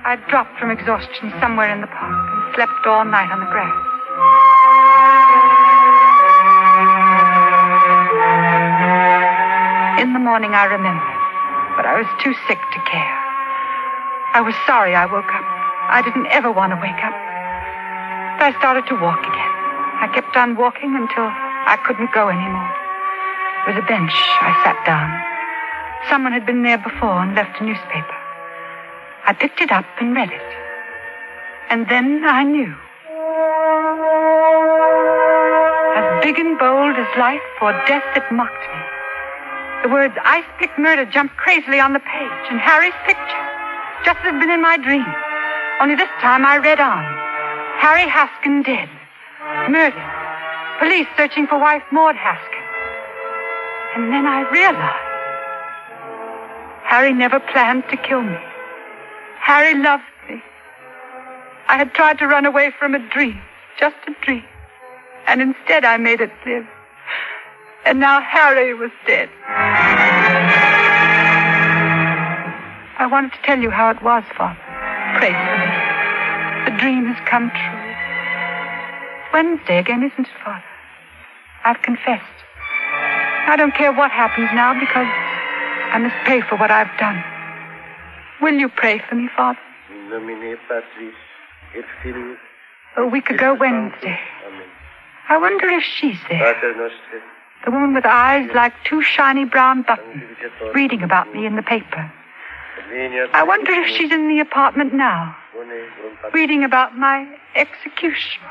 I 0.06 0.22
dropped 0.30 0.60
from 0.62 0.70
exhaustion 0.70 1.34
somewhere 1.42 1.74
in 1.74 1.82
the 1.82 1.90
park 1.90 2.14
and 2.14 2.54
slept 2.54 2.86
all 2.86 3.02
night 3.10 3.26
on 3.34 3.42
the 3.42 3.50
grass. 3.50 3.74
In 10.06 10.14
the 10.14 10.22
morning, 10.22 10.54
I 10.54 10.70
remembered, 10.70 11.18
but 11.74 11.90
I 11.90 11.98
was 11.98 12.06
too 12.22 12.38
sick 12.46 12.62
to 12.62 12.80
care. 12.86 13.18
I 14.38 14.46
was 14.46 14.54
sorry 14.70 14.94
I 14.94 15.10
woke 15.10 15.34
up. 15.34 15.48
I 15.90 16.06
didn't 16.06 16.30
ever 16.30 16.54
want 16.54 16.70
to 16.70 16.78
wake 16.78 17.02
up. 17.02 17.18
But 18.38 18.54
I 18.54 18.60
started 18.62 18.86
to 18.94 19.02
walk 19.02 19.26
again. 19.26 19.54
I 20.06 20.12
kept 20.14 20.38
on 20.38 20.54
walking 20.54 20.94
until 20.94 21.34
I 21.66 21.82
couldn't 21.82 22.14
go 22.14 22.30
anymore. 22.30 22.72
There 23.66 23.74
was 23.74 23.82
a 23.82 23.88
bench. 23.90 24.14
I 24.14 24.54
sat 24.62 24.78
down. 24.86 25.10
Someone 26.14 26.32
had 26.32 26.46
been 26.46 26.62
there 26.62 26.78
before 26.78 27.26
and 27.26 27.34
left 27.34 27.60
a 27.60 27.66
newspaper. 27.66 28.15
I 29.28 29.34
picked 29.34 29.60
it 29.60 29.72
up 29.72 29.86
and 30.00 30.14
read 30.14 30.30
it. 30.30 30.50
And 31.70 31.90
then 31.90 32.22
I 32.26 32.44
knew. 32.44 32.70
As 35.98 36.24
big 36.24 36.38
and 36.38 36.60
bold 36.60 36.94
as 36.94 37.10
life 37.18 37.42
or 37.60 37.74
death 37.90 38.06
that 38.14 38.30
mocked 38.30 38.54
me. 38.54 38.82
The 39.82 39.90
words 39.90 40.14
ice 40.24 40.46
pick 40.60 40.78
murder 40.78 41.06
jumped 41.06 41.38
crazily 41.38 41.80
on 41.80 41.94
the 41.94 42.06
page, 42.06 42.46
and 42.54 42.60
Harry's 42.60 42.94
picture, 43.10 43.46
just 44.06 44.22
as 44.22 44.30
it 44.30 44.34
had 44.34 44.40
been 44.40 44.52
in 44.52 44.62
my 44.62 44.78
dream. 44.78 45.06
Only 45.82 45.96
this 45.96 46.14
time 46.22 46.46
I 46.46 46.58
read 46.58 46.80
on. 46.80 47.02
Harry 47.82 48.06
Haskin 48.06 48.62
dead. 48.62 48.90
Murdered. 49.70 49.98
Police 50.78 51.08
searching 51.18 51.48
for 51.48 51.58
wife 51.58 51.84
Maud 51.92 52.16
Haskin. 52.16 52.66
And 53.96 54.14
then 54.14 54.28
I 54.28 54.46
realized 54.54 55.10
Harry 56.86 57.14
never 57.14 57.40
planned 57.40 57.90
to 57.90 57.98
kill 57.98 58.22
me. 58.22 58.38
Harry 59.46 59.78
loved 59.78 60.02
me. 60.28 60.42
I 61.68 61.78
had 61.78 61.94
tried 61.94 62.18
to 62.18 62.26
run 62.26 62.48
away 62.48 62.72
from 62.80 62.96
a 62.96 63.10
dream, 63.10 63.40
just 63.80 63.96
a 64.08 64.26
dream. 64.26 64.44
And 65.28 65.40
instead 65.40 65.86
I 65.86 65.98
made 65.98 66.20
it 66.20 66.32
live. 66.48 66.66
And 67.86 68.00
now 68.00 68.22
Harry 68.22 68.74
was 68.74 68.90
dead. 69.06 69.30
I 72.98 73.06
wanted 73.06 73.34
to 73.34 73.38
tell 73.44 73.60
you 73.60 73.70
how 73.70 73.92
it 73.92 74.02
was, 74.02 74.24
Father. 74.36 74.58
Pray 75.20 75.30
for 75.30 75.58
me. 75.62 75.70
The 76.66 76.82
dream 76.82 77.06
has 77.06 77.22
come 77.30 77.52
true. 77.54 77.86
Wednesday 79.32 79.78
again, 79.78 80.02
isn't 80.02 80.26
it, 80.26 80.34
Father? 80.44 80.66
I've 81.64 81.84
confessed. 81.84 82.26
I 83.46 83.56
don't 83.58 83.76
care 83.76 83.94
what 83.94 84.10
happens 84.10 84.50
now 84.56 84.74
because 84.74 85.06
I 85.94 86.00
must 86.00 86.16
pay 86.26 86.42
for 86.42 86.58
what 86.58 86.72
I've 86.72 86.98
done. 86.98 87.24
Will 88.42 88.56
you 88.56 88.70
pray 88.70 89.02
for 89.08 89.16
me, 89.16 89.30
Father? 89.36 89.60
In 89.90 90.10
nomine 90.10 90.58
Patris 90.68 91.16
et 91.76 91.86
Filii 92.02 92.36
A 92.98 93.06
week 93.06 93.30
ago 93.30 93.54
Wednesday. 93.54 94.20
Amen. 94.48 94.68
I 95.30 95.38
wonder 95.38 95.68
if 95.70 95.84
she's 95.84 96.18
there. 96.30 96.56
The 97.66 97.72
woman 97.72 97.94
with 97.94 98.06
eyes 98.06 98.50
like 98.54 98.74
two 98.84 99.02
shiny 99.02 99.46
brown 99.46 99.82
buttons, 99.82 100.24
reading 100.74 101.02
about 101.02 101.34
me 101.34 101.46
in 101.46 101.56
the 101.56 101.64
paper. 101.64 102.12
I 103.34 103.44
wonder 103.44 103.72
if 103.72 103.88
she's 103.88 104.12
in 104.12 104.30
the 104.30 104.40
apartment 104.40 104.94
now, 104.94 105.36
reading 106.34 106.64
about 106.64 106.96
my 106.96 107.28
execution. 107.56 108.42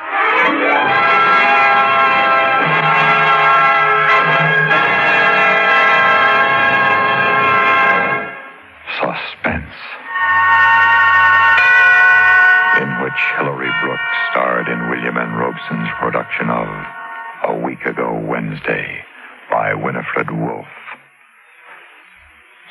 Alfred 20.16 20.38
Wolf, 20.38 20.66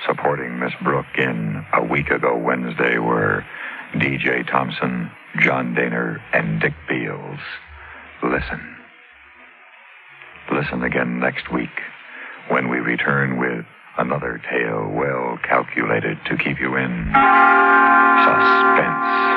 supporting 0.08 0.60
Miss 0.60 0.72
Brooke 0.82 1.18
in 1.18 1.66
a 1.74 1.84
week 1.84 2.10
ago 2.10 2.38
Wednesday 2.38 2.98
were 3.00 3.46
D.J. 4.00 4.44
Thompson, 4.44 5.12
John 5.42 5.76
Dehner, 5.76 6.22
and 6.32 6.62
Dick 6.62 6.74
Beals. 6.88 7.40
Listen. 8.24 8.78
Listen 10.54 10.84
again 10.84 11.20
next 11.20 11.52
week 11.52 11.82
when 12.48 12.70
we 12.70 12.78
return 12.78 13.38
with 13.38 13.66
another 13.98 14.42
tale 14.50 14.90
well 14.94 15.38
calculated 15.44 16.18
to 16.28 16.38
keep 16.38 16.62
you 16.62 16.78
in 16.78 17.12
suspense. 18.24 19.34